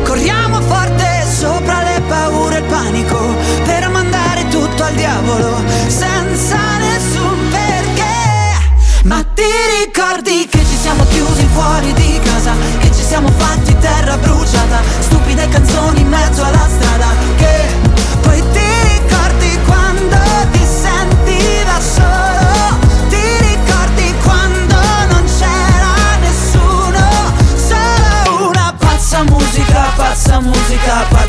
Corriamo 0.05 0.61
forte 0.61 1.27
sopra 1.29 1.83
le 1.83 2.01
paure 2.07 2.59
e 2.59 2.61
il 2.61 2.65
panico 2.67 3.35
per 3.65 3.89
mandare 3.89 4.47
tutto 4.47 4.85
al 4.85 4.95
diavolo 4.95 5.65
senza 5.89 6.59
nessun 6.79 7.49
perché. 7.51 9.03
Ma 9.03 9.25
ti 9.35 9.43
ricordi 9.85 10.47
che 10.49 10.61
ci 10.61 10.77
siamo 10.77 11.05
chiusi 11.07 11.45
fuori 11.53 11.93
di 11.95 12.21
casa, 12.23 12.53
che 12.79 12.93
ci 12.95 13.03
siamo 13.03 13.29
fatti 13.37 13.77
terra 13.79 14.17
bruciata, 14.17 14.81
stupide 15.01 15.49
canzoni 15.49 16.03
in 16.03 16.09
mezzo 16.09 16.45
alla 16.45 16.66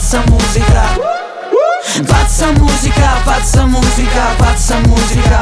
pazza 0.07 0.23
musica. 0.31 0.83
Pazza 2.07 2.51
musica, 2.53 3.21
pazza 3.25 3.65
musica, 3.65 4.23
pazza 4.37 4.79
musica. 4.87 5.39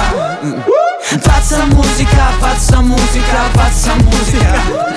Pazza 1.23 1.65
musica, 1.67 2.32
pazza 2.39 2.82
musica, 2.82 3.49
pazza 3.54 3.93
musica. 3.95 4.94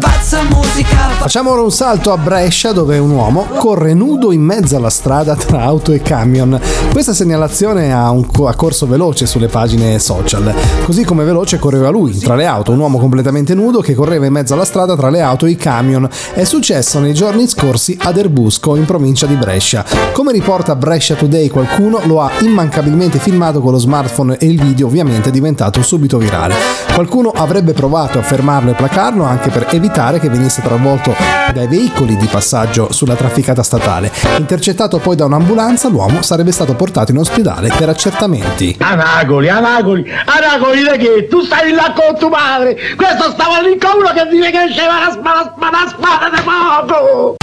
Pazza 0.00 0.42
musica. 0.42 0.96
Facciamo 1.18 1.52
ora 1.52 1.62
un 1.62 1.70
salto 1.70 2.12
a 2.12 2.16
Brescia 2.16 2.72
dove 2.72 2.98
un 2.98 3.10
uomo 3.10 3.46
corre 3.56 3.94
nudo 3.94 4.32
in 4.32 4.42
mezzo 4.42 4.76
alla 4.76 4.90
strada 4.90 5.34
tra 5.36 5.62
auto 5.62 5.92
e 5.92 6.00
camion. 6.00 6.60
Questa 6.90 7.12
segnalazione 7.14 7.92
ha, 7.92 8.10
un 8.10 8.26
ha 8.46 8.54
corso 8.54 8.86
veloce 8.86 9.26
sulle 9.26 9.46
pagine 9.46 9.98
social, 9.98 10.52
così 10.84 11.04
come 11.04 11.24
veloce 11.24 11.58
correva 11.58 11.88
lui 11.88 12.16
tra 12.18 12.34
le 12.34 12.46
auto, 12.46 12.72
un 12.72 12.80
uomo 12.80 12.98
completamente 12.98 13.54
nudo 13.54 13.80
che 13.80 13.94
correva 13.94 14.26
in 14.26 14.32
mezzo 14.32 14.54
alla 14.54 14.64
strada 14.64 14.96
tra 14.96 15.08
le 15.08 15.20
auto 15.20 15.46
e 15.46 15.50
i 15.50 15.56
camion. 15.56 16.08
È 16.34 16.44
successo 16.44 16.98
nei 16.98 17.14
giorni 17.14 17.46
scorsi 17.46 17.96
ad 18.00 18.16
Erbusco 18.16 18.76
in 18.76 18.84
provincia 18.84 19.26
di 19.26 19.34
Brescia. 19.34 19.84
Come 20.12 20.32
riporta 20.32 20.74
Brescia 20.76 21.14
Today 21.14 21.48
qualcuno 21.48 22.00
lo 22.04 22.20
ha 22.20 22.30
immancabilmente 22.40 23.18
filmato 23.18 23.60
con 23.60 23.72
lo 23.72 23.78
smartphone 23.78 24.36
e 24.38 24.46
il 24.46 24.60
video 24.60 24.86
ovviamente 24.86 25.28
è 25.28 25.32
diventato 25.32 25.82
subito 25.82 26.18
virale. 26.18 26.54
Qualcuno 26.94 27.30
avrebbe 27.30 27.72
provato 27.72 28.18
a 28.18 28.22
fermarlo 28.22 28.72
e 28.72 28.74
placarlo 28.74 29.26
anche 29.28 29.50
per 29.50 29.66
evitare 29.70 30.18
che 30.18 30.28
venisse 30.28 30.62
travolto 30.62 31.14
dai 31.52 31.66
veicoli 31.66 32.16
di 32.16 32.26
passaggio 32.26 32.92
sulla 32.92 33.14
trafficata 33.14 33.62
statale. 33.62 34.10
Intercettato 34.36 34.98
poi 34.98 35.16
da 35.16 35.26
un'ambulanza, 35.26 35.88
l'uomo 35.88 36.22
sarebbe 36.22 36.52
stato 36.52 36.74
portato 36.74 37.12
in 37.12 37.18
ospedale 37.18 37.70
per 37.76 37.88
accertamenti. 37.88 38.76
Anagoli, 38.80 39.48
Anagoli, 39.48 40.04
Anagoli 40.24 40.82
da 40.82 40.96
che? 40.96 41.26
Tu 41.28 41.42
stai 41.42 41.72
là 41.72 41.92
con 41.94 42.18
tuo 42.18 42.30
padre! 42.30 42.76
Questo 42.96 43.30
stava 43.30 43.60
lì 43.60 43.78
con 43.78 44.00
uno 44.00 44.12
che 44.12 44.26
dice 44.30 44.50
che 44.50 44.72
c'era 44.74 45.06
la 45.06 45.10
spada, 45.12 45.54
spada, 45.54 45.88
spada 45.88 46.30
di 46.30 46.42
fuoco! 46.42 47.36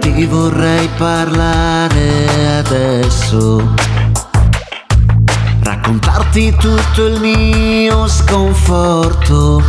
Ti 0.00 0.26
vorrei 0.26 0.88
parlare 0.98 2.58
adesso, 2.58 3.74
raccontarti 5.62 6.54
tutto 6.56 7.06
il 7.06 7.20
mio 7.20 8.08
sconforto 8.08 9.62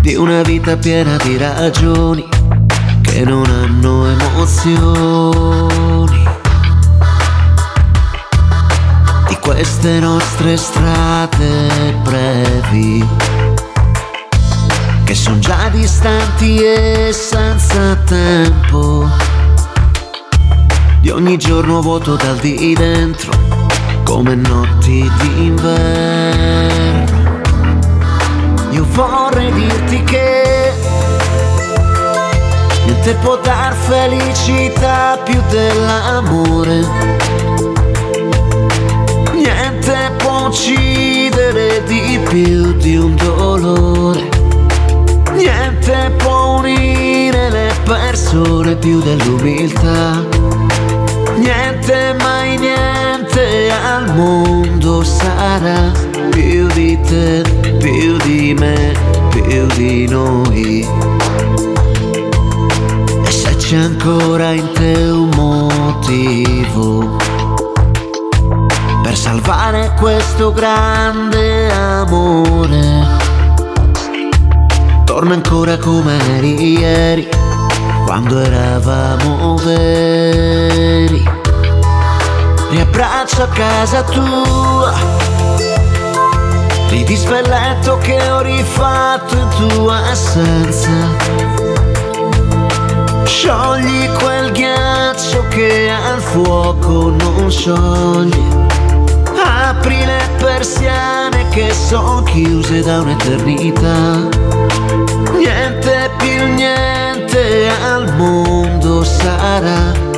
di 0.00 0.14
una 0.14 0.42
vita 0.42 0.76
piena 0.76 1.16
di 1.16 1.36
ragioni 1.36 2.28
che 3.00 3.24
non 3.24 3.44
hanno 3.46 4.08
emozioni, 4.08 6.24
di 9.28 9.36
queste 9.40 10.00
nostre 10.00 10.56
strade 10.56 11.94
brevi 12.02 13.06
che 15.04 15.14
sono 15.18 15.38
già 15.40 15.68
distanti 15.68 16.64
e 16.64 17.10
senza 17.12 17.96
tempo. 17.96 19.06
Di 21.00 21.10
ogni 21.10 21.36
giorno 21.36 21.82
vuoto 21.82 22.16
dal 22.16 22.38
di 22.38 22.72
dentro, 22.74 23.32
come 24.12 24.34
notti 24.34 25.10
d'inverno. 25.20 25.70
Io 28.72 28.84
vorrei 28.90 29.50
dirti 29.52 30.02
che 30.04 30.74
niente 32.84 33.14
può 33.22 33.38
dar 33.38 33.72
felicità 33.72 35.18
più 35.24 35.40
dell'amore. 35.48 36.86
Niente 39.32 40.12
può 40.18 40.48
uccidere 40.48 41.82
di 41.86 42.20
più 42.28 42.74
di 42.74 42.96
un 42.96 43.16
dolore. 43.16 44.28
Niente 45.32 46.12
può 46.18 46.58
unire 46.58 47.48
le 47.48 47.72
persone 47.82 48.76
più 48.76 49.00
dell'umiltà. 49.00 50.22
Niente 51.36 52.14
mai 52.20 52.31
mondo 54.14 55.02
sarà 55.02 55.90
più 56.30 56.66
di 56.68 56.98
te, 57.00 57.42
più 57.78 58.16
di 58.24 58.54
me, 58.58 58.94
più 59.30 59.66
di 59.76 60.06
noi. 60.08 60.86
E 63.24 63.30
se 63.30 63.56
c'è 63.56 63.76
ancora 63.76 64.52
in 64.52 64.70
te 64.72 64.94
un 65.10 65.30
motivo 65.34 67.16
per 69.02 69.16
salvare 69.16 69.94
questo 69.98 70.52
grande 70.52 71.70
amore, 71.72 73.06
torna 75.04 75.34
ancora 75.34 75.76
come 75.78 76.16
eri 76.36 76.78
ieri, 76.78 77.28
quando 78.06 78.38
eravamo 78.38 79.56
veri. 79.56 81.41
Riabbraccio 82.72 83.42
a 83.42 83.48
casa 83.48 84.02
tua, 84.02 84.94
ridi 86.88 87.14
spelletto 87.16 87.98
che 87.98 88.18
ho 88.30 88.40
rifatto 88.40 89.36
in 89.36 89.48
tua 89.58 89.96
assenza. 90.10 90.88
Sciogli 93.24 94.08
quel 94.12 94.52
ghiaccio 94.52 95.44
che 95.50 95.90
al 95.90 96.22
fuoco 96.22 97.10
non 97.10 97.50
scioglie. 97.50 98.66
Apri 99.68 100.06
le 100.06 100.30
persiane 100.38 101.46
che 101.50 101.74
sono 101.74 102.22
chiuse 102.22 102.80
da 102.80 103.00
un'eternità. 103.00 104.28
Niente 105.36 106.10
più 106.16 106.46
niente 106.54 107.68
al 107.84 108.14
mondo 108.16 109.04
sarà 109.04 110.11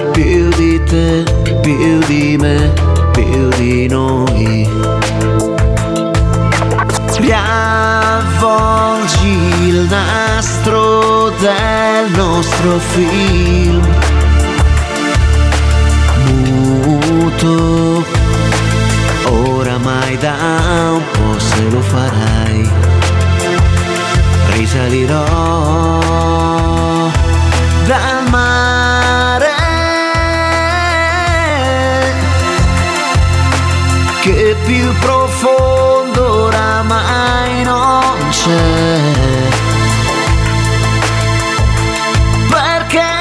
più 0.95 0.95
di 0.95 1.03
te, 1.25 1.25
più 1.61 1.99
di 2.07 2.37
me, 2.39 2.73
più 3.13 3.49
di 3.57 3.89
noi. 3.89 4.69
Riavvolgi 7.17 9.27
il 9.67 9.89
nastro 9.89 11.33
del 11.41 12.11
nostro 12.15 12.79
film. 12.79 13.83
Muto, 16.27 18.05
oramai 19.25 20.17
da 20.19 20.93
un 20.93 21.03
po' 21.13 21.39
se 21.39 21.69
lo 21.71 21.81
farai. 21.81 22.69
Risalirò 24.53 26.54
più 34.65 34.93
profondo 34.99 36.45
oramai 36.45 37.63
non 37.65 38.29
c'è. 38.31 39.03
Perché 42.49 43.13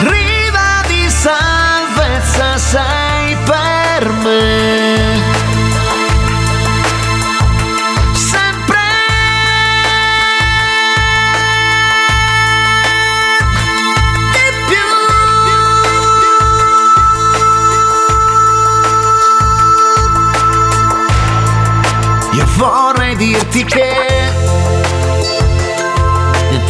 riva 0.00 0.82
di 0.86 1.08
salvezza 1.08 2.58
sei 2.58 3.36
per 3.44 4.10
me. 4.22 4.65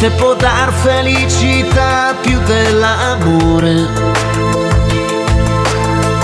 Niente 0.07 0.09
può 0.11 0.33
dar 0.35 0.71
felicità 0.71 2.15
più 2.21 2.39
dell'amore. 2.45 3.87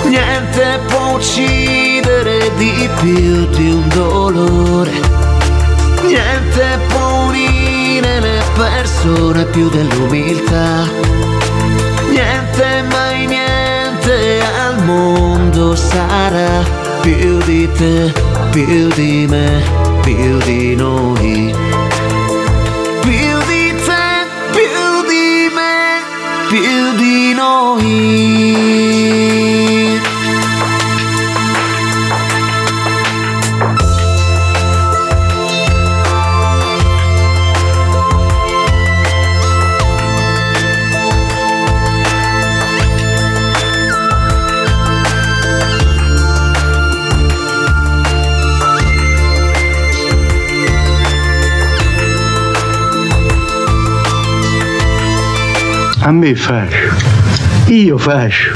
Niente 0.05 0.79
può 0.87 1.15
uccidere 1.15 2.51
di 2.57 2.89
più 2.99 3.47
di 3.47 3.71
un 3.71 3.87
dolore. 3.89 4.91
Niente 6.03 6.79
può 6.87 7.25
unire 7.27 8.19
le 8.19 8.43
persone 8.55 9.45
più 9.45 9.69
dell'umiltà. 9.69 10.87
Niente, 12.09 12.83
mai 12.91 13.25
niente 13.25 14.39
al 14.65 14.83
mondo 14.83 15.75
sarà 15.75 16.63
più 17.01 17.37
di 17.43 17.69
te, 17.73 18.13
più 18.51 18.87
di 18.93 19.25
me, 19.27 19.61
più 20.01 20.37
di 20.39 20.75
noi. 20.75 21.72
Di 27.83 28.13
noi. 28.13 28.23
A 56.05 56.11
me 56.11 56.35
faccio. 56.35 57.12
Io 57.67 57.97
faccio. 57.97 58.51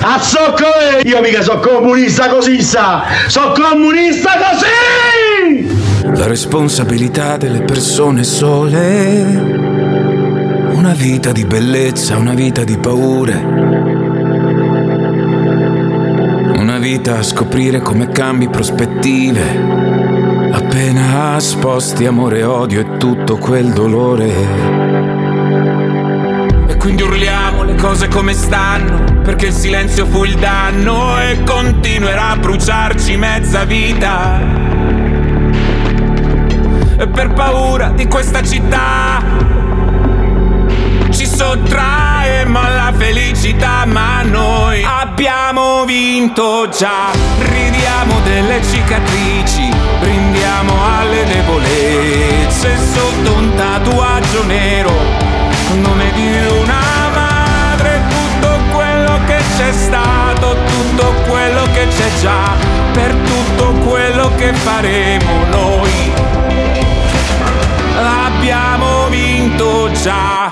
A 0.00 0.18
zocco 0.20 0.64
io 1.04 1.20
mica 1.20 1.42
sono 1.42 1.60
comunista 1.60 2.28
così 2.28 2.62
sa! 2.62 3.04
Sono 3.26 3.52
comunista 3.52 4.30
così! 4.38 6.12
La 6.14 6.26
responsabilità 6.26 7.36
delle 7.36 7.62
persone 7.62 8.24
sole. 8.24 9.22
Una 10.72 10.92
vita 10.92 11.32
di 11.32 11.44
bellezza, 11.44 12.16
una 12.16 12.34
vita 12.34 12.64
di 12.64 12.76
paure. 12.78 13.34
Una 16.56 16.78
vita 16.78 17.18
a 17.18 17.22
scoprire 17.22 17.80
come 17.80 18.08
cambi 18.08 18.48
prospettive. 18.48 19.42
Appena 20.52 21.38
sposti 21.38 22.06
amore 22.06 22.42
odio 22.42 22.80
e 22.80 22.96
tutto 22.98 23.36
quel 23.36 23.72
dolore. 23.72 24.30
E 26.66 26.76
quindi 26.76 27.02
urliamo 27.02 27.51
cose 27.82 28.06
come 28.06 28.32
stanno, 28.32 29.02
perché 29.24 29.46
il 29.46 29.52
silenzio 29.52 30.06
fu 30.06 30.22
il 30.22 30.36
danno 30.36 31.18
e 31.18 31.42
continuerà 31.42 32.28
a 32.28 32.36
bruciarci 32.36 33.16
mezza 33.16 33.64
vita. 33.64 34.38
E 36.96 37.08
per 37.08 37.32
paura 37.32 37.88
di 37.88 38.06
questa 38.06 38.40
città 38.44 39.20
ci 41.10 41.26
sottraemo 41.26 42.56
alla 42.56 42.92
felicità, 42.96 43.84
ma 43.84 44.22
noi 44.22 44.84
abbiamo 44.84 45.84
vinto 45.84 46.68
già. 46.68 47.10
Ridiamo 47.40 48.20
delle 48.22 48.62
cicatrici, 48.62 49.68
brindiamo 49.98 50.72
alle 50.98 51.24
debolezze 51.24 52.76
sotto 52.76 53.32
un 53.32 53.52
tatuaggio 53.56 54.44
nero 54.44 55.32
nome 55.80 56.12
di 56.14 56.28
una 56.60 56.91
c'è 59.62 59.70
stato, 59.70 60.56
tutto 60.66 61.12
quello 61.28 61.62
che 61.72 61.86
c'è 61.86 62.20
già, 62.20 62.50
per 62.92 63.14
tutto 63.14 63.72
quello 63.88 64.28
che 64.34 64.52
faremo 64.54 65.44
noi. 65.50 66.12
Abbiamo 68.26 69.06
vinto 69.08 69.88
già. 69.92 70.50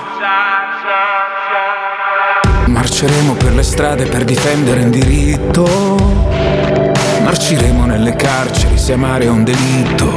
Marceremo 2.67 3.33
per 3.33 3.53
le 3.53 3.63
strade 3.63 4.05
per 4.05 4.23
difendere 4.23 4.81
un 4.81 4.91
diritto. 4.91 5.65
Marciremo 7.21 7.85
nelle 7.85 8.15
carceri 8.15 8.77
se 8.77 8.93
amare 8.93 9.25
è 9.25 9.29
un 9.29 9.43
delitto. 9.43 10.13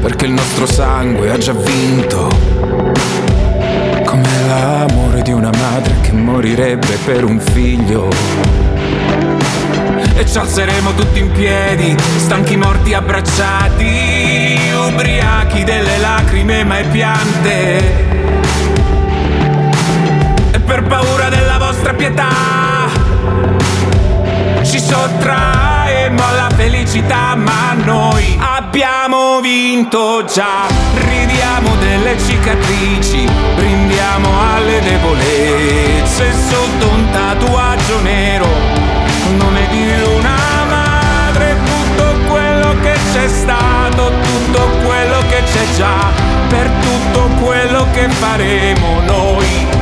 Perché 0.00 0.24
il 0.24 0.32
nostro 0.32 0.64
sangue 0.64 1.30
ha 1.30 1.36
già 1.36 1.52
vinto. 1.52 2.28
Come 4.06 4.28
l'amore 4.46 5.07
di 5.22 5.32
una 5.32 5.50
madre 5.58 5.94
che 6.02 6.12
morirebbe 6.12 6.98
per 7.04 7.24
un 7.24 7.40
figlio. 7.40 8.08
e 10.16 10.26
ci 10.26 10.38
alzeremo 10.38 10.94
tutti 10.94 11.18
in 11.20 11.30
piedi, 11.30 11.96
stanchi 12.16 12.56
morti 12.56 12.92
abbracciati, 12.92 14.58
ubriachi 14.88 15.62
delle 15.64 15.98
lacrime 15.98 16.64
mai 16.64 16.84
piante. 16.86 18.06
E 20.50 20.60
per 20.60 20.82
paura 20.82 21.28
della 21.28 21.58
vostra 21.58 21.94
pietà 21.94 22.30
ci 24.62 24.80
sottraemo 24.80 26.26
alla 26.26 26.48
felicità, 26.54 27.34
ma 27.36 27.74
noi 27.84 28.36
abbiamo 28.68 29.40
vinto 29.40 30.24
già. 30.24 30.66
Ridiamo 30.94 31.74
delle 31.76 32.18
cicatrici, 32.18 33.26
brindiamo 33.56 34.28
alle 34.52 34.80
debolezze 34.80 36.32
sotto 36.32 36.88
un 36.88 37.08
tatuaggio 37.10 38.00
nero. 38.02 38.46
Nome 39.38 39.66
di 39.70 39.88
una 40.16 40.36
madre, 40.68 41.56
tutto 41.64 42.14
quello 42.30 42.74
che 42.82 42.94
c'è 43.12 43.26
stato, 43.26 44.12
tutto 44.22 44.60
quello 44.84 45.18
che 45.30 45.42
c'è 45.50 45.76
già, 45.76 46.10
per 46.48 46.70
tutto 46.80 47.28
quello 47.42 47.86
che 47.92 48.08
faremo 48.10 49.00
noi. 49.06 49.77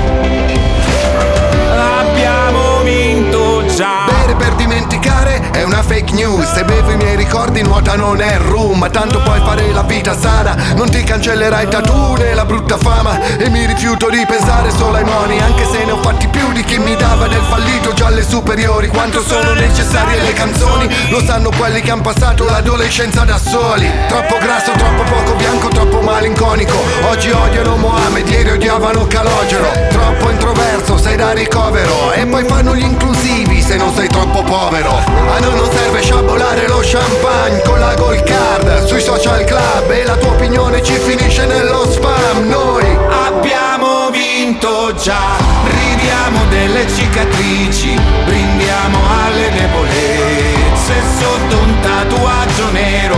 Già. 3.76 4.06
Bere 4.06 4.34
per 4.36 4.54
dimenticare 4.54 5.50
è 5.52 5.62
una 5.62 5.82
fake 5.82 6.12
news. 6.14 6.50
Se 6.52 6.64
bevo 6.64 6.90
i 6.90 6.96
miei 6.96 7.14
ricordi 7.14 7.60
nuota 7.62 7.94
non 7.94 8.20
è 8.20 8.38
rum 8.38 8.78
Ma 8.78 8.88
tanto 8.88 9.20
puoi 9.20 9.38
fare 9.40 9.70
la 9.70 9.82
vita 9.82 10.18
sana. 10.18 10.56
Non 10.74 10.88
ti 10.88 11.02
cancellerai 11.04 11.68
tattoo 11.68 12.16
né 12.16 12.32
la 12.32 12.46
brutta 12.46 12.78
fama. 12.78 13.20
E 13.36 13.50
mi 13.50 13.66
rifiuto 13.66 14.08
di 14.08 14.24
pensare 14.26 14.70
solo 14.70 14.96
ai 14.96 15.04
moni. 15.04 15.38
Anche 15.40 15.66
se 15.70 15.84
ne 15.84 15.92
ho 15.92 16.00
fatti 16.00 16.26
più 16.28 16.52
di 16.52 16.64
chi 16.64 16.78
mi 16.78 16.96
dava 16.96 17.28
del 17.28 17.42
fallito 17.42 17.92
già 17.92 18.06
alle 18.06 18.22
superiori. 18.22 18.88
Quanto 18.88 19.22
sono 19.22 19.52
necessarie 19.52 20.22
le 20.22 20.32
canzoni 20.32 20.88
Lo 21.10 21.20
sanno 21.20 21.50
quelli 21.50 21.82
che 21.82 21.90
hanno 21.90 22.02
passato 22.02 22.44
l'adolescenza 22.44 23.24
da 23.24 23.36
soli. 23.36 23.90
Troppo 24.08 24.38
grasso, 24.38 24.72
troppo 24.72 25.02
poco 25.02 25.34
bianco, 25.34 25.68
troppo 25.68 26.00
malinconico. 26.00 26.78
Oggi 27.10 27.30
odiano 27.30 27.76
Mohamed, 27.76 28.26
ieri 28.26 28.50
odiavano 28.52 29.06
Calogero. 29.06 29.70
Troppo 29.90 30.30
introverso, 30.30 30.96
sei 30.96 31.16
da 31.16 31.32
ricovero. 31.32 32.12
E 32.12 32.24
poi 32.24 32.44
fanno 32.44 32.74
gli 32.74 32.82
inclusivi 32.82 33.64
se 33.66 33.76
non 33.76 33.92
sei 33.92 34.06
troppo 34.08 34.42
povero. 34.42 34.90
A 34.90 35.38
noi 35.40 35.54
non 35.56 35.68
serve 35.72 36.00
sciabolare 36.00 36.68
lo 36.68 36.80
champagne 36.82 37.60
con 37.62 37.80
la 37.80 37.94
gold 37.94 38.22
card. 38.22 38.86
Sui 38.86 39.00
social 39.00 39.44
club 39.44 39.90
e 39.90 40.04
la 40.04 40.16
tua 40.16 40.30
opinione 40.30 40.82
ci 40.82 40.94
finisce 40.94 41.44
nello 41.46 41.90
spam. 41.90 42.46
Noi 42.46 42.96
Abbiamo 43.26 44.10
vinto 44.10 44.94
già, 44.94 45.36
ridiamo 45.64 46.44
delle 46.48 46.86
cicatrici, 46.88 47.98
brindiamo 48.24 48.98
alle 49.24 49.50
debolezze 49.50 50.94
sotto 51.18 51.58
un 51.58 51.80
tatuaggio 51.80 52.70
nero. 52.70 53.16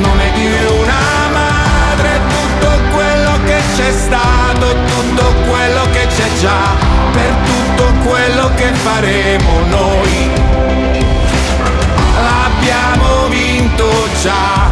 Nome 0.00 0.32
di 0.34 0.46
una 0.78 1.28
madre, 1.32 2.20
tutto 2.28 2.70
quello 2.94 3.32
che 3.44 3.60
c'è 3.76 3.92
stato, 3.92 4.74
tutto 4.86 5.34
quello 5.48 5.82
che 5.92 6.06
c'è 6.06 6.28
già, 6.40 6.76
per 7.12 7.69
tutto 7.80 8.08
quello 8.08 8.50
che 8.54 8.72
faremo 8.72 9.60
noi. 9.68 10.30
Abbiamo 12.44 13.28
vinto 13.28 13.88
già. 14.20 14.68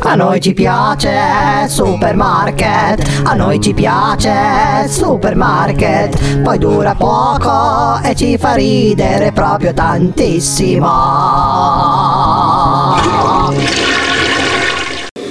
A 0.00 0.14
noi 0.14 0.40
ci 0.40 0.54
piace 0.54 1.68
supermarket, 1.68 3.24
a 3.24 3.34
noi 3.34 3.60
ci 3.60 3.74
piace 3.74 4.88
supermarket, 4.88 6.40
poi 6.40 6.56
dura 6.56 6.94
poco 6.94 8.00
e 8.02 8.14
ci 8.14 8.38
fa 8.38 8.54
ridere 8.54 9.32
proprio 9.32 9.74
tantissimo. 9.74 10.88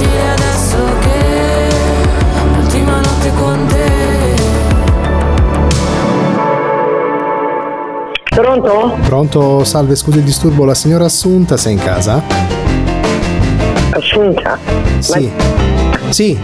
Difficile 0.00 0.30
adesso 0.30 0.76
che 1.00 1.68
l'ultima 2.54 3.00
notte 3.00 3.32
con 3.34 3.66
te. 3.68 3.88
Pronto? 8.34 8.96
Pronto? 9.02 9.64
Salve, 9.64 9.94
scusi 9.96 10.18
il 10.18 10.24
disturbo, 10.24 10.64
la 10.64 10.74
signora 10.74 11.04
Assunta 11.04 11.56
sei 11.56 11.74
in 11.74 11.78
casa? 11.78 12.22
Assunta? 13.90 14.58
Sì. 15.00 15.30
Sì. 16.10 16.36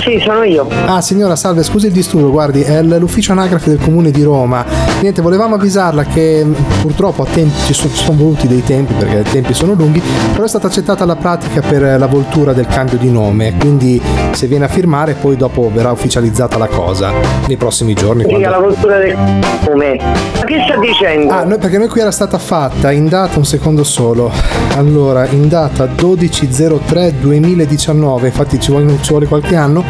Sì, 0.00 0.20
sono 0.24 0.42
io. 0.42 0.66
Ah, 0.86 1.00
signora, 1.00 1.36
salve, 1.36 1.62
scusi 1.62 1.86
il 1.86 1.92
disturbo, 1.92 2.28
guardi, 2.30 2.62
è 2.62 2.82
l'ufficio 2.82 3.30
anagrafe 3.32 3.70
del 3.70 3.78
comune 3.78 4.10
di 4.10 4.22
Roma. 4.24 4.64
Niente, 5.00 5.22
volevamo 5.22 5.54
avvisarla 5.54 6.02
che 6.04 6.42
mh, 6.44 6.54
purtroppo 6.80 7.22
a 7.22 7.26
tempi, 7.32 7.54
ci 7.66 7.72
sono, 7.72 7.92
sono 7.94 8.18
voluti 8.18 8.48
dei 8.48 8.64
tempi 8.64 8.94
perché 8.94 9.18
i 9.20 9.30
tempi 9.30 9.54
sono 9.54 9.74
lunghi, 9.74 10.02
però 10.32 10.42
è 10.42 10.48
stata 10.48 10.66
accettata 10.66 11.04
la 11.04 11.14
pratica 11.14 11.60
per 11.60 11.84
eh, 11.84 11.98
la 11.98 12.06
voltura 12.06 12.52
del 12.52 12.66
cambio 12.66 12.98
di 12.98 13.10
nome, 13.12 13.54
quindi 13.58 14.00
se 14.32 14.48
viene 14.48 14.64
a 14.64 14.68
firmare 14.68 15.14
poi 15.14 15.36
dopo 15.36 15.70
verrà 15.72 15.92
ufficializzata 15.92 16.58
la 16.58 16.66
cosa 16.66 17.12
nei 17.46 17.56
prossimi 17.56 17.94
giorni. 17.94 18.24
Quando- 18.24 18.48
la 18.48 18.56
cultura 18.56 18.98
del 18.98 19.16
nome. 19.16 20.00
Ma 20.36 20.44
che 20.44 20.56
sta 20.66 20.76
dicendo? 20.80 21.32
Ah, 21.32 21.44
noi- 21.44 21.58
perché 21.58 21.78
noi 21.78 21.86
qui 21.88 22.00
era 22.00 22.10
stata 22.10 22.38
fatta 22.38 22.90
in 22.90 23.06
data 23.08 23.38
un 23.38 23.44
secondo 23.44 23.84
solo. 23.84 24.32
Allora, 24.76 25.26
in 25.28 25.46
data 25.48 25.84
12.03.2019, 25.86 28.24
infatti 28.26 28.58
ci 28.58 28.70
vuole, 28.72 28.98
ci 29.12 29.18
vuole 29.18 29.26
qualche 29.26 29.56
anno, 29.56 29.84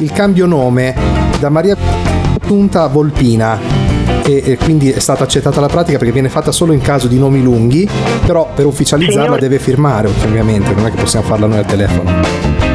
il 0.00 0.10
cambio 0.10 0.46
nome 0.46 0.94
da 1.38 1.48
Maria 1.50 1.76
Punta 2.40 2.82
a 2.82 2.86
Volpina. 2.88 3.58
E, 4.24 4.42
e 4.44 4.56
quindi 4.56 4.90
è 4.90 4.98
stata 4.98 5.22
accettata 5.22 5.60
la 5.60 5.68
pratica 5.68 5.98
perché 5.98 6.12
viene 6.12 6.28
fatta 6.28 6.50
solo 6.50 6.72
in 6.72 6.80
caso 6.80 7.06
di 7.06 7.16
nomi 7.16 7.42
lunghi, 7.42 7.88
però 8.24 8.50
per 8.52 8.66
ufficializzarla 8.66 9.22
Signor- 9.22 9.40
deve 9.40 9.58
firmare 9.60 10.08
ovviamente, 10.08 10.72
non 10.74 10.86
è 10.86 10.90
che 10.90 10.96
possiamo 10.96 11.24
farla 11.24 11.46
noi 11.46 11.58
al 11.58 11.66
telefono. 11.66 12.65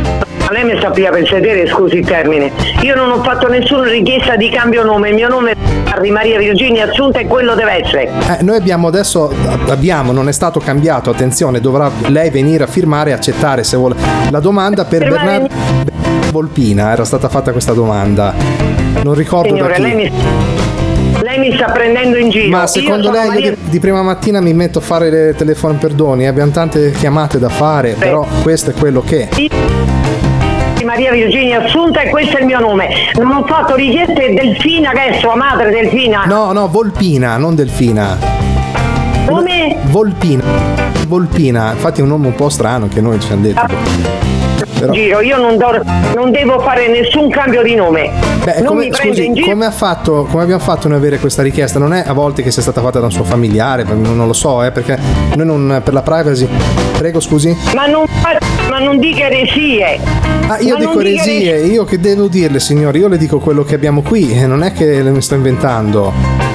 Lei 0.51 0.65
mi 0.65 0.77
sappia 0.81 1.09
per 1.11 1.25
sedere, 1.27 1.65
scusi 1.65 1.99
il 1.99 2.05
termine. 2.05 2.51
Io 2.81 2.93
non 2.93 3.09
ho 3.09 3.23
fatto 3.23 3.47
nessuna 3.47 3.87
richiesta 3.87 4.35
di 4.35 4.49
cambio 4.49 4.83
nome, 4.83 5.07
il 5.07 5.15
mio 5.15 5.29
nome 5.29 5.51
è 5.51 5.55
Barri 5.83 6.11
Maria 6.11 6.37
Virginia 6.37 6.89
Assunta 6.89 7.19
e 7.19 7.25
quello 7.25 7.55
deve 7.55 7.83
essere. 7.85 8.09
Eh, 8.37 8.43
noi 8.43 8.57
abbiamo 8.57 8.87
adesso, 8.89 9.33
abbiamo, 9.69 10.11
non 10.11 10.27
è 10.27 10.33
stato 10.33 10.59
cambiato, 10.59 11.09
attenzione, 11.09 11.61
dovrà 11.61 11.89
lei 12.07 12.29
venire 12.31 12.65
a 12.65 12.67
firmare 12.67 13.11
e 13.11 13.13
accettare 13.13 13.63
se 13.63 13.77
vuole. 13.77 13.95
La 14.29 14.41
domanda 14.41 14.83
per 14.83 15.07
Bernardo 15.07 15.47
Volpina, 16.31 16.91
era 16.91 17.05
stata 17.05 17.29
fatta 17.29 17.53
questa 17.53 17.71
domanda. 17.71 18.33
Non 19.03 19.13
ricordo 19.13 19.47
Signore, 19.47 19.69
da 19.69 19.75
chi. 19.75 19.81
lei 19.81 19.95
mi, 19.95 20.11
lei 21.21 21.39
mi 21.39 21.55
sta 21.55 21.71
prendendo 21.71 22.17
in 22.17 22.29
giro. 22.29 22.49
Ma 22.49 22.61
Io 22.61 22.67
secondo 22.67 23.09
lei 23.09 23.21
io 23.23 23.27
Maria- 23.27 23.51
di, 23.51 23.57
di 23.69 23.79
prima 23.79 24.01
mattina 24.01 24.41
mi 24.41 24.53
metto 24.53 24.79
a 24.79 24.81
fare 24.81 25.09
le 25.09 25.33
telefoni 25.33 25.77
perdoni, 25.77 26.27
abbiamo 26.27 26.51
tante 26.51 26.91
chiamate 26.91 27.39
da 27.39 27.49
fare, 27.49 27.95
però 27.97 28.27
questo 28.43 28.71
è 28.71 28.73
quello 28.73 29.01
che. 29.01 29.29
Maria 31.01 31.25
Virginia 31.25 31.63
Assunta 31.63 32.01
e 32.01 32.09
questo 32.11 32.37
è 32.37 32.41
il 32.41 32.45
mio 32.45 32.59
nome. 32.59 32.89
Non 33.15 33.31
ho 33.31 33.43
fatto 33.45 33.73
richieste 33.73 34.35
Delfina 34.35 34.91
che 34.91 35.07
è 35.07 35.19
sua 35.19 35.35
madre 35.35 35.71
Delfina. 35.71 36.25
No, 36.25 36.51
no, 36.51 36.67
Volpina, 36.67 37.37
non 37.37 37.55
Delfina. 37.55 38.19
Come? 39.25 39.77
Volpina. 39.85 40.43
Volpina, 41.07 41.71
infatti 41.71 42.01
è 42.01 42.03
un 42.03 42.09
nome 42.09 42.27
un 42.27 42.35
po' 42.35 42.49
strano 42.49 42.87
che 42.87 43.01
noi 43.01 43.19
ci 43.19 43.31
hanno 43.31 43.41
detto. 43.41 44.40
Però- 44.81 44.93
Giro, 44.93 45.21
io 45.21 45.37
non, 45.37 45.57
do- 45.57 45.83
non 46.15 46.31
devo 46.31 46.59
fare 46.59 46.87
nessun 46.87 47.29
cambio 47.29 47.61
di 47.61 47.75
nome. 47.75 48.09
Beh, 48.43 48.61
non 48.61 48.65
come, 48.65 48.89
scusi, 48.91 49.25
in 49.25 49.35
giro. 49.35 49.47
come, 49.47 49.65
ha 49.67 49.71
fatto, 49.71 50.25
come 50.29 50.41
abbiamo 50.41 50.61
fatto 50.61 50.87
noi 50.87 50.97
avere 50.97 51.19
questa 51.19 51.43
richiesta? 51.43 51.77
Non 51.77 51.93
è 51.93 52.03
a 52.05 52.13
volte 52.13 52.41
che 52.41 52.49
sia 52.49 52.63
stata 52.63 52.81
fatta 52.81 52.99
da 52.99 53.05
un 53.05 53.11
suo 53.11 53.23
familiare, 53.23 53.83
non, 53.83 54.15
non 54.15 54.25
lo 54.25 54.33
so, 54.33 54.63
eh, 54.63 54.71
perché 54.71 54.97
noi 55.35 55.45
non, 55.45 55.81
per 55.83 55.93
la 55.93 56.01
privacy. 56.01 56.47
Prego, 56.97 57.19
scusi. 57.19 57.55
Ma 57.75 57.85
non, 57.85 58.05
ma 58.69 58.79
non 58.79 58.97
dica 58.97 59.25
eresie. 59.25 59.99
Ah, 60.47 60.59
io 60.59 60.73
Ma 60.73 60.79
dico 60.79 60.99
eresie, 60.99 61.59
io 61.59 61.83
che 61.85 61.99
devo 61.99 62.27
dirle, 62.27 62.59
signore? 62.59 62.97
Io 62.97 63.07
le 63.07 63.17
dico 63.17 63.37
quello 63.37 63.63
che 63.63 63.75
abbiamo 63.75 64.01
qui, 64.01 64.33
non 64.47 64.63
è 64.63 64.73
che 64.73 65.03
le 65.03 65.11
mi 65.11 65.21
sto 65.21 65.35
inventando. 65.35 66.50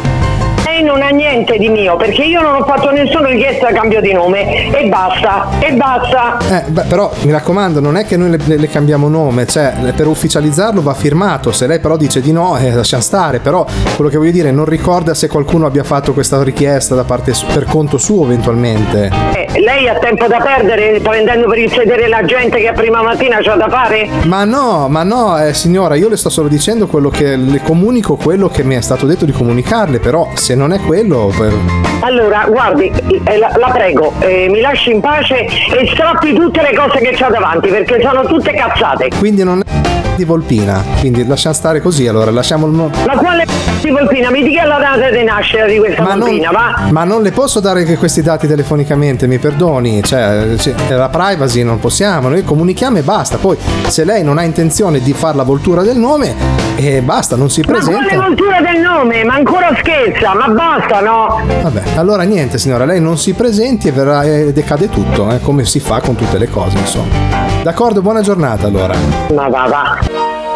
Non 0.97 1.05
ha 1.05 1.11
niente 1.11 1.59
di 1.59 1.69
mio 1.69 1.97
perché 1.97 2.23
io 2.23 2.41
non 2.41 2.55
ho 2.55 2.65
fatto 2.65 2.91
nessuna 2.91 3.29
richiesta 3.29 3.67
di 3.69 3.75
cambio 3.75 4.01
di 4.01 4.15
nome 4.15 4.71
e 4.75 4.89
basta, 4.89 5.47
e 5.61 5.75
basta. 5.75 6.39
Eh, 6.49 6.71
beh, 6.71 6.85
però 6.85 7.13
mi 7.25 7.33
raccomando, 7.33 7.81
non 7.81 7.99
è 7.99 8.07
che 8.07 8.17
noi 8.17 8.31
le, 8.31 8.39
le- 8.43 8.57
le 8.57 8.69
cambiamo 8.71 9.07
nome, 9.09 9.47
cioè 9.47 9.75
per 9.95 10.07
ufficializzarlo 10.07 10.81
va 10.81 10.95
firmato. 10.95 11.53
Se 11.53 11.67
lei 11.67 11.81
però 11.81 11.99
dice 11.99 12.23
di 12.23 12.33
no, 12.33 12.57
eh, 12.57 12.73
lasciamo 12.73 13.03
stare. 13.03 13.41
Però 13.41 13.67
quello 13.95 14.11
che 14.11 14.17
voglio 14.17 14.31
dire, 14.31 14.51
non 14.53 14.65
ricorda 14.65 15.13
se 15.13 15.29
qualcuno 15.29 15.67
abbia 15.67 15.85
fatto 15.85 16.15
questa 16.15 16.43
richiesta 16.43 16.95
da 16.95 17.05
parte 17.05 17.35
su- 17.35 17.45
per 17.53 17.65
conto 17.67 17.99
suo 17.99 18.25
eventualmente. 18.25 19.11
Eh, 19.35 19.61
lei 19.61 19.89
ha 19.91 19.99
tempo 19.99 20.27
da 20.29 20.39
perdere 20.39 20.99
prendendo 21.01 21.47
per 21.47 21.59
il 21.59 21.71
sedere 21.71 22.09
la 22.09 22.25
gente 22.25 22.57
che 22.59 22.69
a 22.69 22.73
prima 22.73 23.03
mattina 23.03 23.37
c'ha 23.43 23.55
da 23.55 23.69
fare? 23.69 24.09
Ma 24.25 24.45
no, 24.45 24.89
ma 24.89 25.03
no, 25.03 25.39
eh, 25.45 25.53
signora, 25.53 25.95
io 25.95 26.09
le 26.09 26.17
sto 26.17 26.31
solo 26.31 26.49
dicendo 26.49 26.87
quello 26.87 27.11
che 27.11 27.37
le 27.37 27.61
comunico, 27.63 28.17
quello 28.17 28.49
che 28.49 28.63
mi 28.65 28.77
è 28.77 28.81
stato 28.81 29.05
detto 29.05 29.27
di 29.27 29.33
comunicarle, 29.33 29.99
però 29.99 30.31
se 30.33 30.55
non 30.55 30.73
è 30.73 30.85
quello... 30.87 31.33
per- 31.37 31.55
Allora, 32.01 32.45
guardi, 32.49 32.91
eh, 33.25 33.39
la, 33.39 33.51
la 33.59 33.69
prego, 33.71 34.13
eh, 34.21 34.49
mi 34.51 34.61
lasci 34.61 34.91
in 34.93 35.01
pace 35.01 35.45
e 35.47 35.89
strappi 35.93 36.35
tutte 36.35 36.63
le 36.63 36.75
cose 36.77 36.99
che 37.01 37.13
c'ha 37.15 37.29
davanti 37.29 37.69
perché 37.69 38.01
sono 38.01 38.25
tutte 38.25 38.53
cazzate. 38.53 39.09
Quindi 39.19 39.43
non 39.45 39.61
è 39.61 40.15
di 40.17 40.25
Volpina, 40.25 40.83
quindi 41.01 41.27
lasciamo 41.27 41.55
stare 41.55 41.81
così, 41.81 42.07
allora 42.07 42.31
lasciamo 42.31 42.67
il 42.67 42.73
nome. 42.73 42.93
Ma 43.07 43.17
quale 43.17 43.45
di 43.83 43.91
Volpina? 43.91 44.31
Mi 44.31 44.43
dica 44.43 44.65
la 44.65 44.79
data 44.79 45.11
di 45.11 45.23
nascita 45.25 45.67
di 45.67 45.79
questa 45.79 46.03
Ma 46.03 46.11
non, 46.15 46.21
Volpina, 46.21 46.51
va? 46.51 46.89
ma 46.91 47.05
non 47.05 47.23
le 47.23 47.31
posso 47.31 47.61
dare 47.61 47.85
questi 47.97 48.23
dati 48.23 48.47
telefonicamente, 48.47 49.27
mi 49.27 49.39
perdoni, 49.39 50.03
cioè, 50.03 50.47
la 50.89 51.09
privacy 51.09 51.63
non 51.63 51.79
possiamo, 51.79 52.29
noi 52.29 52.43
comunichiamo 52.43 52.99
e 52.99 53.03
basta, 53.03 53.37
poi 53.37 53.57
se 53.87 54.05
lei 54.05 54.23
non 54.23 54.39
ha 54.39 54.43
intenzione 54.43 55.01
di 55.01 55.13
fare 55.13 55.37
la 55.37 55.43
voltura 55.43 55.83
del 55.83 55.97
nome, 55.97 56.35
e 56.77 57.01
basta, 57.01 57.37
non 57.37 57.49
si 57.51 57.61
Ma 57.61 57.79
quale 57.79 57.85
presenta. 57.85 58.27
voltura 58.27 58.61
del 58.61 58.81
nome? 58.81 59.25
Ma 59.25 59.35
ancora 59.35 59.75
scherza, 59.79 60.35
ma 60.35 60.49
basta, 60.49 61.01
no? 61.01 61.41
Vabbè, 61.63 61.83
allora 61.97 62.23
niente 62.25 62.59
signora, 62.59 62.85
lei 62.85 63.01
non 63.01 63.17
si 63.19 63.33
presenti 63.35 63.89
e 63.89 63.93
verrà 63.93 64.25
e 64.25 64.53
decade 64.53 64.89
tutto, 64.89 65.31
eh, 65.31 65.41
come 65.41 65.65
si 65.65 65.81
fa 65.81 66.01
con 66.01 66.15
tutte 66.17 66.39
le 66.39 66.49
cose, 66.49 66.77
insomma. 66.79 67.15
D'accordo, 67.63 68.03
buona 68.03 68.21
giornata 68.21 68.67
allora. 68.67 68.95
Ma 69.35 69.49
va, 69.49 69.67
va. 69.69 70.56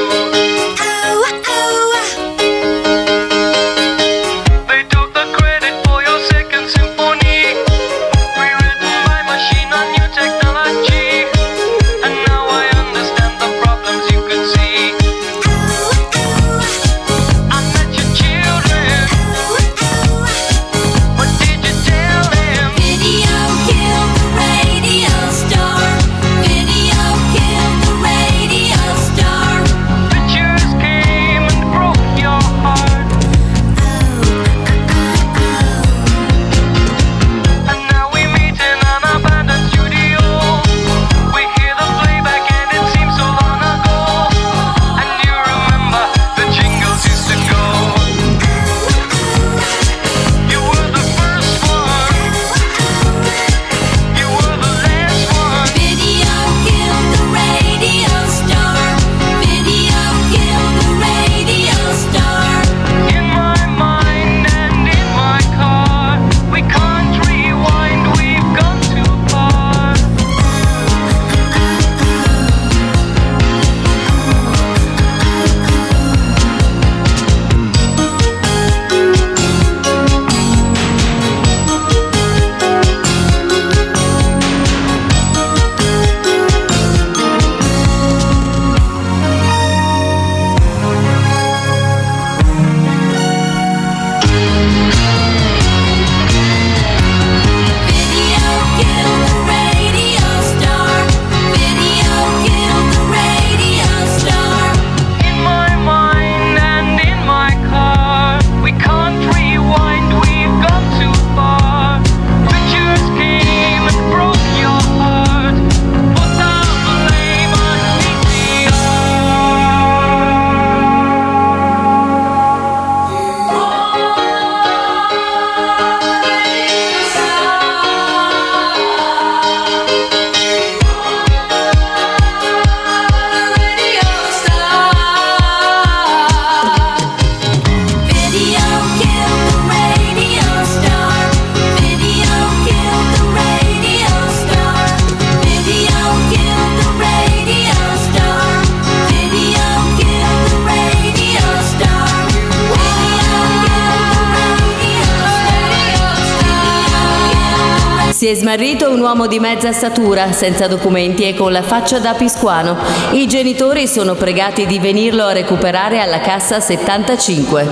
È 158.31 158.35
smarrito 158.35 158.89
un 158.89 159.01
uomo 159.01 159.27
di 159.27 159.39
mezza 159.39 159.73
statura, 159.73 160.31
senza 160.31 160.67
documenti 160.67 161.23
e 161.23 161.33
con 161.33 161.51
la 161.51 161.61
faccia 161.61 161.99
da 161.99 162.13
piscuano. 162.13 162.77
I 163.11 163.27
genitori 163.27 163.87
sono 163.87 164.15
pregati 164.15 164.65
di 164.65 164.79
venirlo 164.79 165.25
a 165.25 165.33
recuperare 165.33 165.99
alla 165.99 166.21
cassa 166.21 166.61
75. 166.61 167.67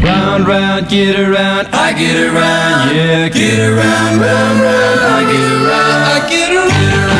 Round, 0.00 0.46
round, 0.46 0.86
get 0.86 1.14
around, 1.14 1.68
I 1.72 1.94
get 1.94 2.16
around, 2.16 2.90
yeah, 2.92 3.28
get 3.28 3.58
around, 3.58 4.20
round, 4.20 4.60
round, 4.62 5.00
I 5.02 5.26
get 5.26 5.52
around, 5.52 6.06
I 6.06 6.28
get 6.28 6.50
around, 6.56 7.19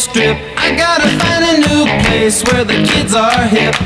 strip. 0.00 0.36
I 0.56 0.74
gotta 0.74 1.08
find 1.20 1.44
a 1.44 1.56
new 1.68 1.84
place 2.08 2.42
where 2.44 2.64
the 2.64 2.80
kids 2.88 3.12
are 3.14 3.44
hip. 3.52 3.76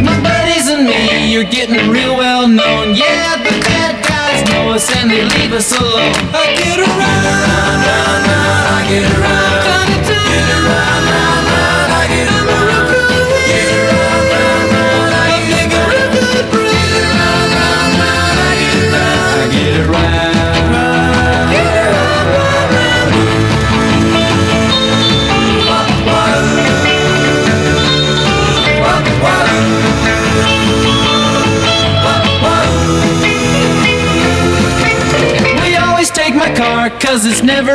My 0.00 0.16
buddies 0.24 0.66
and 0.72 0.86
me, 0.88 1.30
you're 1.30 1.44
getting 1.44 1.90
real 1.90 2.16
well 2.16 2.48
known. 2.48 2.94
Yeah, 2.96 3.36
the 3.44 3.52
bad 3.68 4.00
guys 4.08 4.40
know 4.50 4.72
us 4.72 4.88
and 4.96 5.10
they 5.10 5.22
leave 5.22 5.52
us 5.52 5.70
alone. 5.78 6.16
I 6.32 6.56
get 6.56 6.78
around, 6.80 7.24
round, 7.28 7.84
round, 7.84 8.24
round, 8.24 8.64
I 8.72 8.88
get 8.88 9.04
around. 9.04 9.60
Get 10.08 10.48
around, 10.64 11.49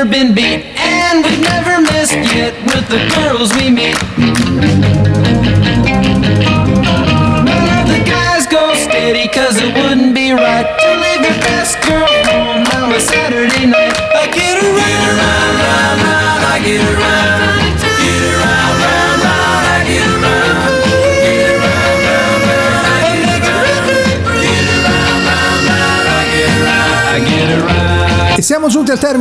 been 0.10 0.36
beat 0.36 0.45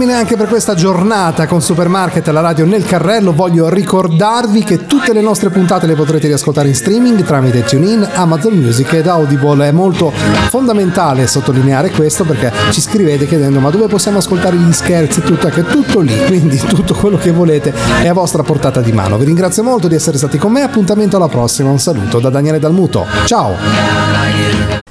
termine 0.04 0.14
anche 0.14 0.36
per 0.36 0.48
questa 0.48 0.74
giornata 0.74 1.46
con 1.46 1.62
Supermarket 1.62 2.26
la 2.28 2.40
radio 2.40 2.66
nel 2.66 2.84
carrello. 2.84 3.32
Voglio 3.32 3.70
ricordarvi 3.70 4.62
che 4.62 4.84
tutte 4.84 5.14
le 5.14 5.22
nostre 5.22 5.48
puntate 5.48 5.86
le 5.86 5.94
potrete 5.94 6.26
riascoltare 6.26 6.68
in 6.68 6.74
streaming 6.74 7.22
tramite 7.22 7.62
TuneIn, 7.62 8.06
Amazon 8.12 8.52
Music 8.54 8.92
ed 8.92 9.06
Audible. 9.06 9.66
È 9.66 9.72
molto 9.72 10.12
fondamentale 10.48 11.26
sottolineare 11.26 11.90
questo 11.90 12.24
perché 12.24 12.52
ci 12.70 12.82
scrivete 12.82 13.26
chiedendo 13.26 13.60
ma 13.60 13.70
dove 13.70 13.86
possiamo 13.86 14.18
ascoltare 14.18 14.56
gli 14.56 14.72
scherzi 14.72 15.20
e 15.20 15.22
tutto, 15.22 15.46
è 15.46 15.64
tutto 15.64 16.00
lì, 16.00 16.16
quindi 16.26 16.58
tutto 16.58 16.94
quello 16.94 17.16
che 17.16 17.30
volete 17.30 17.72
è 18.02 18.08
a 18.08 18.12
vostra 18.12 18.42
portata 18.42 18.80
di 18.80 18.92
mano. 18.92 19.16
Vi 19.16 19.24
ringrazio 19.24 19.62
molto 19.62 19.88
di 19.88 19.94
essere 19.94 20.18
stati 20.18 20.36
con 20.36 20.52
me, 20.52 20.62
appuntamento 20.62 21.16
alla 21.16 21.28
prossima. 21.28 21.70
Un 21.70 21.78
saluto 21.78 22.20
da 22.20 22.28
Daniele 22.28 22.58
Dalmuto. 22.58 23.06
Ciao! 23.24 24.43